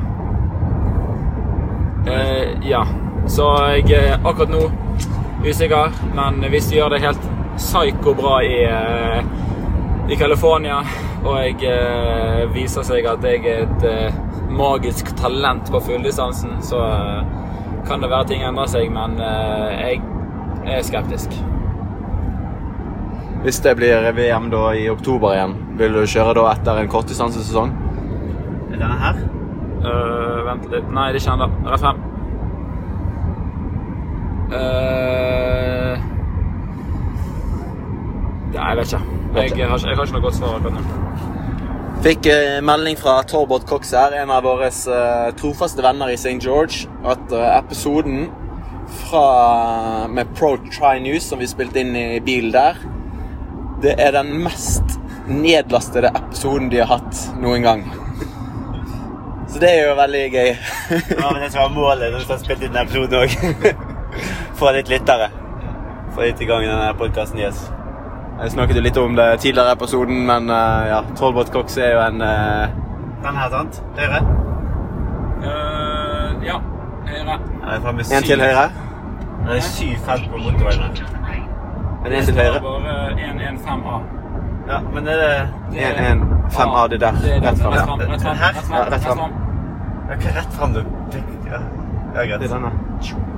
[2.07, 2.87] Uh, ja.
[3.27, 4.71] Så jeg er akkurat nå
[5.45, 10.83] usikker, men hvis vi gjør det helt psyko bra i, uh, i California,
[11.25, 14.19] og jeg eh, viser seg at jeg er et eh,
[14.55, 17.33] magisk talent på fulldistansen, så eh,
[17.89, 20.03] kan det være ting endrer seg, men eh, jeg
[20.77, 21.33] er skeptisk.
[23.45, 27.75] Hvis det blir VM da i oktober igjen, vil du kjøre da etter en kortdistansesesong?
[28.73, 29.21] Er denne her?
[29.85, 30.89] Øh, vent litt.
[30.97, 31.51] Nei, det er ikke ennå.
[31.69, 32.03] Rett frem.
[34.55, 36.01] Uh,
[38.55, 39.24] Nei, jeg vet ikke.
[39.35, 41.33] Jeg har ikke, jeg har ikke noe godt svar akkurat nå.
[42.05, 46.37] Fikk eh, melding fra Torbot Cox her, en av våre eh, trofaste venner i St.
[46.45, 48.29] George, at eh, episoden
[49.01, 49.25] fra,
[50.07, 52.79] med Pro Try News som vi spilte inn i bilen der,
[53.83, 57.87] det er den mest nedlastede episoden de har hatt noen gang.
[59.51, 60.53] Så det er jo veldig gøy.
[61.11, 63.81] Ja, men det som var målet når vi har spilt inn denne episoden òg.
[64.61, 65.33] Få litt lyttere.
[66.15, 67.65] Få litt i gang denne podkasten deres.
[68.43, 71.93] Jeg snakket jo litt om det tidligere i episoden, men uh, ja, Trollbot Cox er
[71.95, 72.73] jo en uh...
[73.25, 73.79] Den her, sant?
[73.99, 74.23] Høyre?
[75.45, 76.59] Uh, ja.
[77.07, 77.39] Høyre.
[77.63, 77.79] Ja,
[78.17, 78.67] En til høyre.
[79.45, 80.99] Det er syv felt på motorveien.
[82.03, 82.61] Men en til høyre.
[82.65, 84.03] Bare 115A.
[84.69, 87.07] Ja, men det er det En, en, fem det der.
[87.09, 87.45] Er Rett.
[87.45, 88.01] Rett frem.
[88.01, 88.37] Rett frem.
[88.75, 89.39] Ja, rett fram.
[90.11, 90.83] Ok, rett fram, du.
[91.51, 91.61] Ja,
[92.15, 92.41] ja greit.
[92.41, 93.34] Det er denne.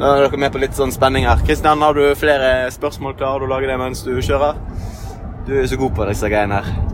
[0.00, 1.40] Da er dere med på litt sånn spenning her.
[1.46, 3.16] Kristian, har du flere spørsmål?
[3.20, 4.58] Klarer du å lage det mens du kjører?
[5.46, 6.90] Du er så god på disse greiene her.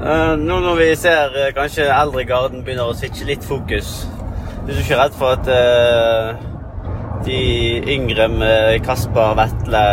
[0.00, 3.90] Eh, nå når vi ser eh, kanskje eldre garden begynner å switche litt fokus,
[4.62, 6.46] er du ikke redd for at eh,
[7.26, 7.40] de
[7.98, 9.84] yngre med Kasper, Vetle,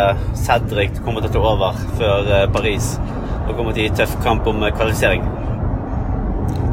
[0.46, 4.48] Cedric kommer til å ta over før Paris og kommer til å gi tøff kamp
[4.48, 5.28] om kvalifisering?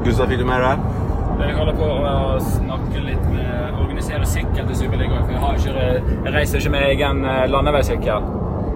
[0.06, 0.95] Gustav, fikk du med deg?
[1.36, 5.26] Jeg holder på å snakke litt med organisere sykkel til Superligaen.
[5.26, 8.32] For jeg, har ikke, jeg reiser ikke med egen eh, landeveissykkel.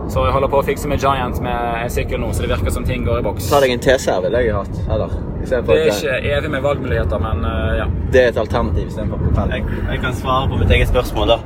[0.09, 2.73] Så jeg holder på å fikse med Giant med en sykkel nå, så det virker
[2.73, 3.49] som ting går i boks.
[3.51, 4.79] Ta deg en TCR ville jeg hatt.
[4.89, 5.13] Eller?
[5.39, 7.85] Det er ikke evig med valgmuligheter, men uh, ja.
[8.11, 9.53] det er et alternativ istedenfor propell.
[9.53, 11.37] Jeg, jeg kan svare på mitt eget spørsmål, da.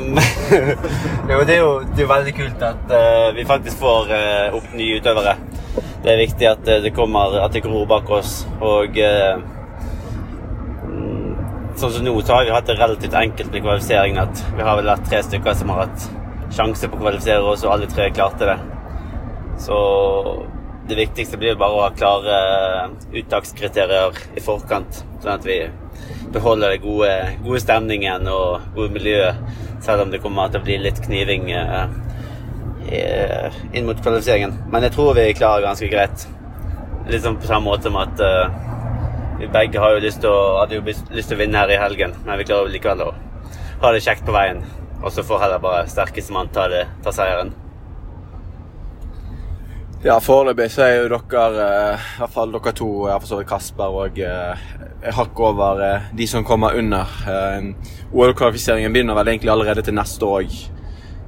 [0.00, 0.18] Um,
[1.30, 4.58] jo, det, er jo, det er jo veldig kult at uh, vi faktisk får uh,
[4.58, 5.36] opp nye utøvere.
[6.00, 8.40] Det er viktig at det kommer, at det gror bak oss.
[8.64, 8.96] Og
[11.80, 14.20] sånn som nå, så har vi hatt det relativt enkelt med kvalifiseringen.
[14.22, 16.06] At vi har vel hatt tre stykker som har hatt
[16.54, 18.58] sjanse på å kvalifisere oss, og alle tre klarte det.
[19.60, 19.76] Så
[20.90, 22.36] det viktigste blir bare å ha klare
[23.14, 25.60] uttakskriterier i forkant, sånn at vi
[26.34, 27.12] beholder den gode,
[27.44, 29.38] gode stemningen og gode miljøet,
[29.84, 31.86] selv om det kommer til å bli litt kniving eh,
[33.72, 34.56] inn mot kvalifiseringen.
[34.72, 36.26] Men jeg tror vi klarer ganske greit.
[37.10, 38.69] Litt sånn på samme måte som at eh,
[39.40, 42.46] vi begge jo å, hadde jo lyst til å vinne her i helgen, men vi
[42.48, 43.10] klarer likevel å
[43.80, 44.60] ha det kjekt på veien.
[45.00, 46.66] Og så får heller bare sterkeste mann ta,
[47.00, 47.54] ta seieren.
[50.04, 53.48] Ja, foreløpig så er jo dere, eh, i hvert fall dere to, for så vidt
[53.50, 54.62] Kasper og eh,
[55.16, 57.08] hakk over eh, de som kommer under.
[58.12, 60.48] OL-kvalifiseringen begynner vel egentlig allerede til neste år.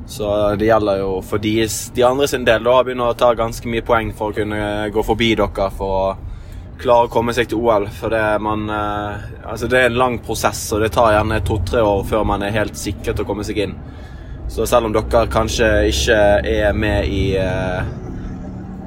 [0.09, 0.29] Så
[0.61, 1.55] det gjelder jo for de,
[1.97, 4.89] de andre sin del da, å begynne å ta ganske mye poeng for å kunne
[4.93, 6.32] gå forbi dere for å
[6.83, 7.89] klare å komme seg til OL.
[7.95, 11.83] For det, man, eh, altså det er en lang prosess, og det tar gjerne to-tre
[11.87, 13.77] år før man er helt sikker til å komme seg inn.
[14.53, 17.93] Så selv om dere kanskje ikke er med i eh,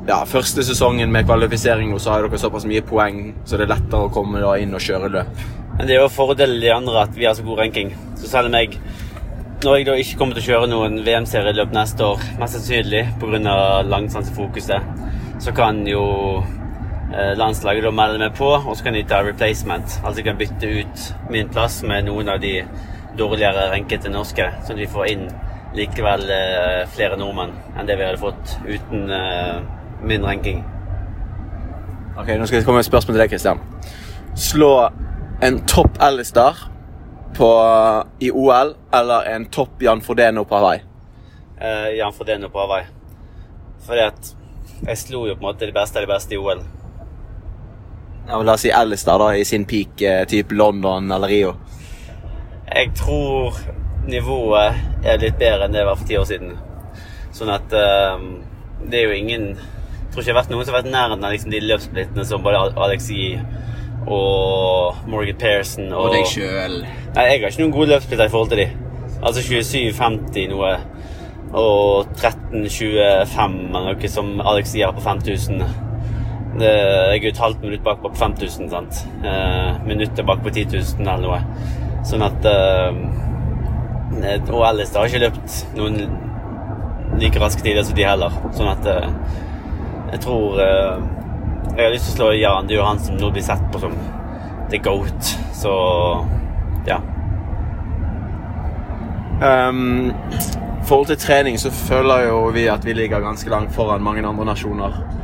[0.05, 4.05] ja, første sesongen med kvalifisering så har dere såpass mye poeng, så det er lettere
[4.05, 5.47] å komme inn og kjøre løp.
[5.75, 7.89] Men det er jo fordelen de andre at vi har så god ranking.
[8.19, 8.77] Så selv om jeg
[9.65, 13.55] når jeg da ikke kommer til å kjøre noen VM-serieløp neste år, mest sannsynlig pga.
[13.87, 14.89] langsansefokuset,
[15.41, 16.03] så kan jo
[17.15, 19.99] landslaget da melder meg på, og så kan de ta replacement.
[20.03, 22.57] Altså jeg kan bytte ut min plass med noen av de
[23.17, 25.27] dårligere rankede norske, så de får inn
[25.75, 29.57] likevel eh, flere nordmenn enn det vi hadde fått uten eh,
[30.05, 30.63] min ranking.
[32.15, 33.63] Ok, Nå skal jeg komme med et spørsmål til deg, Kristian.
[34.39, 34.71] Slå
[35.43, 36.61] en topp Alistair
[37.35, 37.49] på,
[38.23, 40.83] i OL eller en topp Jan Frodeno på Hawaii?
[41.59, 42.87] Eh, Jan Frodeno på Hawaii.
[43.85, 44.31] Fordi at
[44.85, 46.63] jeg slo jo på en måte de beste av de beste i OL.
[48.27, 51.55] Ja, La oss si Alistair da, i sin peak, eh, type London eller Rio.
[52.65, 53.57] Jeg tror
[54.09, 56.55] nivået er litt bedre enn det var for ti år siden.
[57.35, 58.25] Sånn at um,
[58.89, 61.31] det er jo ingen Jeg tror ikke det har vært noen som har vært nær
[61.33, 63.23] liksom, de løpssplittene som både Alexi
[64.07, 66.77] og Morgan Pearson og, deg sjøl.
[66.85, 68.67] Nei, jeg har ikke noen gode løpssplitter i forhold til de.
[69.25, 70.71] Altså 27,50 noe
[71.55, 75.65] og 13,25 eller noe som Alexi har på 5000.
[76.55, 79.07] Jeg er et halvt minutt bak på 5000, sant.
[79.27, 81.39] Eh, minuttet bak på 10 000 eller noe.
[82.07, 82.91] Sånn at eh,
[84.53, 85.97] Og Alice har ikke løpt noen
[87.19, 88.31] like raske tider som de heller.
[88.55, 89.09] Sånn at eh,
[90.13, 92.69] jeg tror Jeg har lyst til å slå Jan.
[92.69, 93.97] Det er jo han som nå blir sett på som
[94.71, 95.35] the goat.
[95.53, 95.73] Så
[96.87, 97.01] ja.
[99.43, 100.13] Um,
[100.87, 104.45] forhold til trening så føler jo vi at vi ligger ganske langt foran mange andre
[104.53, 105.14] nasjoner.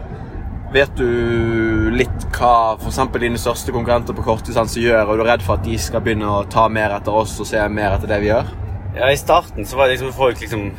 [0.71, 2.99] Vet du litt hva f.eks.
[3.19, 6.29] dine største konkurrenter på kortdistanse gjør, og du er redd for at de skal begynne
[6.31, 8.53] å ta mer etter oss og se mer etter det vi gjør?
[8.95, 10.69] Ja, I starten så var det liksom folk liksom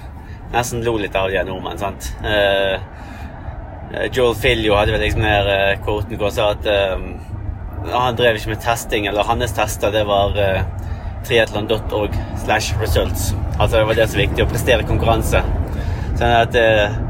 [0.52, 1.80] nesten lo litt av de nordmenn.
[1.80, 2.08] sant?
[2.24, 2.80] Eh,
[3.92, 7.06] eh, Joel Filio hadde vel liksom mer eh, quoten hvor han sa at eh,
[7.92, 10.64] han drev ikke med testing, eller hans tester det var eh,
[11.28, 12.16] triatlon.org
[12.46, 13.34] slash results.
[13.58, 15.44] Altså det var det som var viktig, å prestere konkurranse.
[16.16, 17.00] Sånn at eh,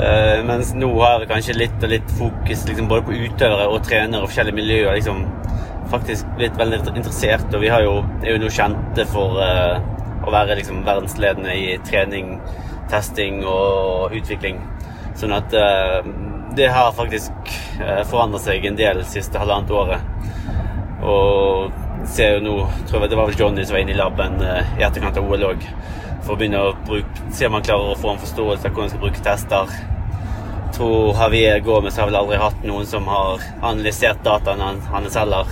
[0.00, 3.82] eh, Mens nå har jeg kanskje litt og litt fokus liksom, både på utøvere og
[3.86, 4.94] trenere og forskjellige miljøer.
[4.98, 5.26] liksom
[5.90, 9.80] faktisk blitt veldig interessert, og vi jo, er jo nå kjente for uh,
[10.22, 12.36] å være liksom verdensledende i trening,
[12.92, 14.60] testing og utvikling.
[15.18, 16.06] Sånn at uh,
[16.54, 17.54] det har faktisk
[18.10, 20.06] forandret seg en del siste halvannet året.
[21.02, 21.70] Og
[22.10, 22.54] ser jo nå
[22.88, 25.46] tror jeg Det var vel Johnny som var inne i laben i etterkant av OL
[25.52, 25.64] òg.
[26.24, 28.88] For å begynne å bruke, se om han klarer å få en forståelse av hvordan
[28.88, 29.89] han skal bruke tester.
[30.80, 35.44] Tror Javier Gomez har vel aldri hatt noen som har analysert dataene han- hans heller.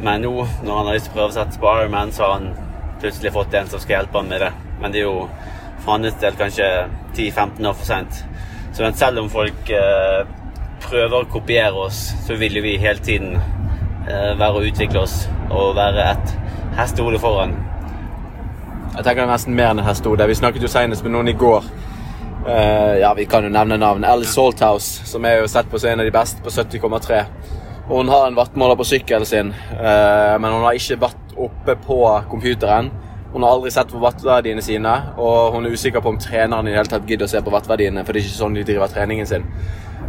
[0.00, 2.54] Men nå, når han har lyst til å prøve seg på Ironman, så har han
[3.00, 4.52] plutselig fått en som skal hjelpe han med det.
[4.80, 5.28] Men det er jo
[5.80, 8.24] for hans del kanskje 10-15 år for sent.
[8.72, 10.24] Så selv om folk eh,
[10.80, 13.34] prøver å kopiere oss, så vil jo vi hele tiden
[14.08, 16.36] eh, være å utvikle oss og være et
[16.76, 17.56] hestehode foran.
[18.94, 20.28] Jeg tenker det er nesten mer enn en hestehode.
[20.28, 21.64] Vi snakket jo senest med noen i går.
[22.46, 24.04] Eh, ja, Vi kan jo nevne navn.
[24.04, 27.24] Alice Salthouse, som er jo sett på som en av de beste på 70,3.
[27.88, 31.98] Hun har en wattmåler på sykkelen sin, uh, men hun har ikke vatt oppe på
[32.30, 32.90] computeren.
[33.32, 36.72] Hun har aldri sett på wattverdiene sine, og hun er usikker på om treneren i
[36.72, 38.92] det hele tatt gidder å se på wattverdiene, for det er ikke sånn de driver
[38.92, 39.44] treningen sin.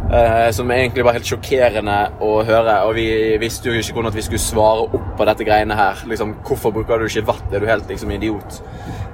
[0.06, 3.08] Eh, som egentlig var helt sjokkerende å høre, og vi
[3.42, 6.04] visste jo ikke hvordan vi skulle svare opp på dette greiene her.
[6.06, 7.48] Liksom, Hvorfor bruker du ikke vatt?
[7.50, 8.60] Er du helt liksom idiot?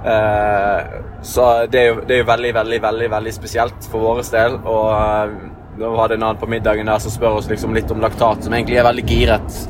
[0.05, 4.21] Eh, så det er, jo, det er jo veldig, veldig, veldig veldig spesielt for vår
[4.35, 4.59] del.
[4.69, 5.33] Og eh,
[5.81, 8.45] da var det en annen på middagen der som spør oss liksom litt om laktat,
[8.45, 9.63] som egentlig er veldig giret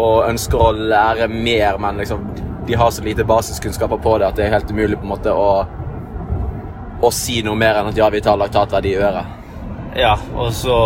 [0.00, 2.22] og ønsker å lære mer, men liksom,
[2.64, 5.34] de har så lite basiskunnskaper på det at det er helt umulig på en måte
[5.34, 5.50] å,
[7.04, 9.39] å si noe mer enn at ja, vi tar laktatverdi i øret.
[9.96, 10.76] Ja, og så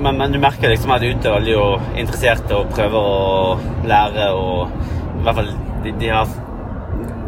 [0.00, 1.64] men, men du merker liksom at utøvere er jo
[1.98, 4.70] interesserte og prøver å lære og
[5.20, 5.50] I hvert fall
[5.84, 6.30] de, de har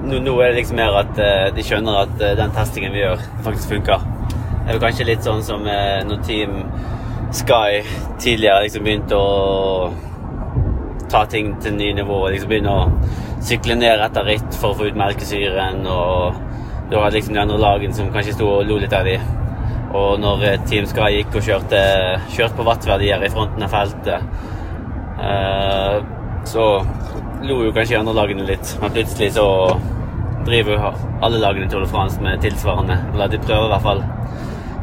[0.03, 3.03] nå, nå er det liksom mer at eh, de skjønner at eh, den testingen vi
[3.03, 4.07] gjør, faktisk funker.
[4.33, 6.57] Det er jo kanskje litt sånn som eh, når Team
[7.33, 7.83] Sky
[8.21, 9.93] tidligere liksom begynte å
[11.13, 12.35] ta ting til nye nivåer.
[12.35, 12.89] Liksom begynne å
[13.43, 15.87] sykle ned etter ritt for å få ut melkesyren.
[15.89, 16.43] Og
[16.91, 19.17] du hadde liksom de andre lagene som kanskje sto og lo litt av de.
[19.93, 21.81] Og når eh, Team Sky gikk og kjørte,
[22.33, 24.25] kjørte på wattverdier i fronten av feltet,
[25.21, 25.99] eh,
[26.49, 26.67] så
[27.47, 28.75] lo jo kanskje andre lagene litt.
[28.81, 29.47] Men plutselig så
[30.47, 32.99] driver jo alle lagene Tour de France med tilsvarende.
[33.13, 34.03] Eller de prøver i hvert fall.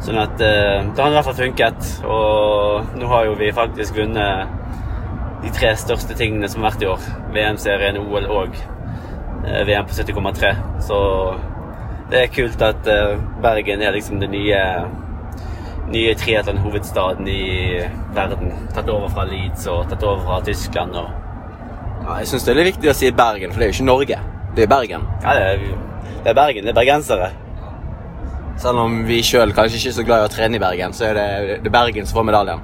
[0.00, 1.92] Sånn at eh, det har i hvert fall funket.
[2.08, 4.58] Og nå har jo vi faktisk vunnet
[5.40, 7.08] de tre største tingene som har vært i år.
[7.34, 10.54] VM-serien, OL og eh, VM på 70,3.
[10.86, 11.00] Så
[12.10, 14.60] det er kult at eh, Bergen er liksom den nye
[15.90, 17.82] nye triatlon-hovedstaden i
[18.14, 18.52] verden.
[18.74, 20.94] Tatt over fra Leeds og tatt over fra Tyskland.
[20.94, 21.08] og
[22.04, 23.88] Ja, jeg syns det er litt viktig å si Bergen, for det er jo ikke
[23.88, 24.18] Norge.
[24.56, 25.06] Det er Bergen.
[25.24, 25.64] Ja, det er,
[26.24, 26.66] det er Bergen.
[26.66, 27.30] Det er bergensere.
[28.60, 31.08] Selv om vi sjøl kanskje ikke er så glad i å trene i Bergen, så
[31.10, 31.28] er det,
[31.64, 32.62] det er Bergen som får medaljen.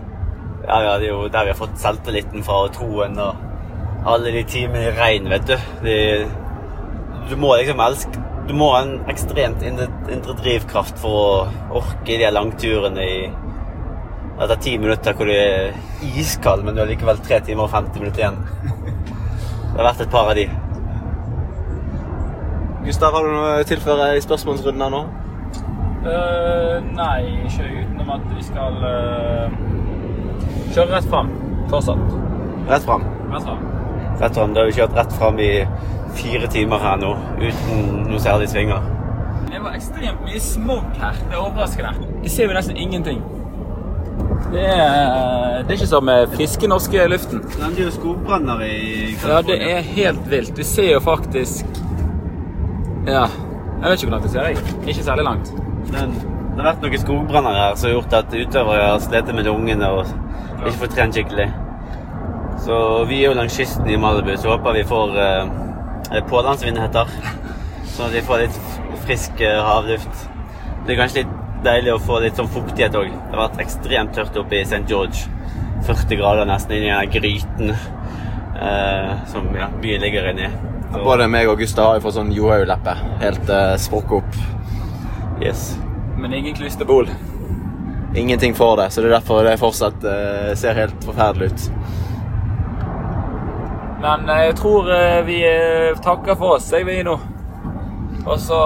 [0.66, 4.32] Ja, ja, det er jo der vi har fått selvtilliten fra og troen og alle
[4.34, 5.54] de timene i regn, vet du.
[5.86, 5.96] De,
[7.30, 12.18] du må liksom elske Du må ha en ekstremt indre, indre drivkraft for å orke
[12.20, 13.18] de langturene i
[14.36, 15.74] etter ti minutter hvor du er
[16.20, 18.38] iskald, men du har likevel tre timer og 50 minutter igjen.
[19.72, 20.46] Det har vært et par av de.
[22.86, 25.02] Gustav, har du noe å tilføre i spørsmålsrunden her nå?
[26.06, 29.56] Uh, nei, ikke utenom at vi skal uh,
[30.70, 31.32] kjøre rett fram.
[31.72, 32.04] Fortsatt.
[32.70, 33.08] Rett fram.
[33.32, 33.64] Rett fram.
[34.20, 34.54] Rett fram.
[34.54, 35.50] Da har vi kjørt rett fram i
[36.16, 38.84] fire timer her nå, uten noe særlig svinger.
[39.46, 41.16] Det var ekstremt mye smog her.
[41.22, 41.92] Det er overraskende.
[42.24, 43.22] Det ser jo nesten ingenting.
[44.52, 47.42] Det er, det er ikke som med friske norske luften.
[47.56, 48.76] Det er jo skogbranner i
[49.26, 50.52] Ja, det er helt vilt.
[50.56, 51.66] Du ser jo faktisk
[53.06, 53.26] Ja.
[53.82, 54.42] Jeg vet ikke hvor langt jeg ser.
[54.48, 54.56] jeg.
[54.88, 55.50] Ikke særlig langt.
[55.92, 56.14] Den,
[56.56, 59.90] det har vært noen skogbranner her som har gjort at utøvere har slitt med lungene
[59.92, 60.06] og
[60.64, 61.50] ikke fått trent skikkelig.
[62.64, 62.78] Så
[63.10, 65.50] vi er jo langs kysten i Malibu, så håper vi får eh,
[66.10, 67.10] er det pålandsvind heter.
[67.94, 68.60] Sånn at vi får litt
[69.06, 70.26] frisk eh, havluft.
[70.86, 71.34] Det er kanskje litt
[71.66, 73.10] deilig å få litt sånn fuktighet òg.
[73.10, 74.84] Det har vært ekstremt tørt oppe i St.
[74.90, 75.26] George.
[75.86, 80.50] 40 grader nesten inni den gryten eh, som ja, byen ligger inni.
[80.92, 82.94] Så, Både meg og Gustav har jo fått sånn Johaug-leppe.
[83.22, 84.38] Helt uh, sprukket opp.
[85.42, 85.74] yes.
[86.16, 87.10] Men ingen klystebol.
[88.16, 91.66] Ingenting for det, så det er derfor det fortsatt eh, ser helt forferdelig ut.
[94.06, 97.16] Men eh, jeg tror eh, vi eh, takker for oss, jeg, vi nå.
[98.26, 98.58] Og så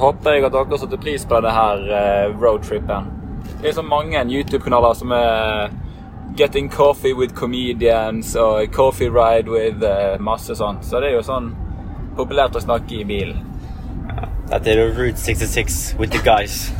[0.00, 3.10] håper jeg at dere satte pris på denne her roadtrippen.
[3.60, 5.74] Det er så mange YouTube-kanaler som er
[6.38, 10.86] Getting coffee with comedians og Coffee ride with eh, masse sånt.
[10.88, 11.50] Så det er jo sånn
[12.16, 13.44] populært å snakke i bilen.
[14.48, 16.70] Dette er Route 66 with the guys.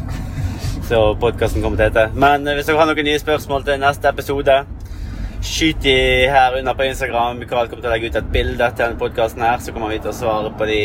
[0.89, 2.09] Så podkasten kommer til å hete.
[2.17, 4.63] Men hvis dere har noen nye spørsmål til neste episode,
[5.45, 5.97] skyt de
[6.31, 7.39] her under på Instagram.
[7.39, 10.01] Mikael kommer til å legge ut et bilde til denne podkasten her, så kommer vi
[10.03, 10.81] til å svare på de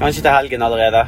[0.00, 1.04] kanskje til helgen allerede.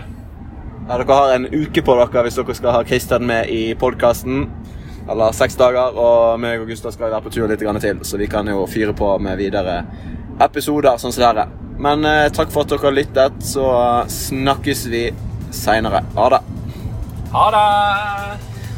[0.87, 4.47] Ja, dere har en uke på dere hvis dere skal ha Kristian med i podkasten.
[5.07, 8.27] Eller seks dager, og meg og Gustav skal være på tur litt til, så vi
[8.27, 9.85] kan jo fyre på med videre
[10.43, 11.47] episoder sånn som dette.
[11.79, 13.69] Men eh, takk for at dere har lyttet, så
[14.11, 15.07] snakkes vi
[15.55, 16.03] seinere.
[16.19, 16.45] Ha det.
[17.37, 17.67] Ha det!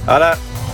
[0.09, 0.68] Ha det!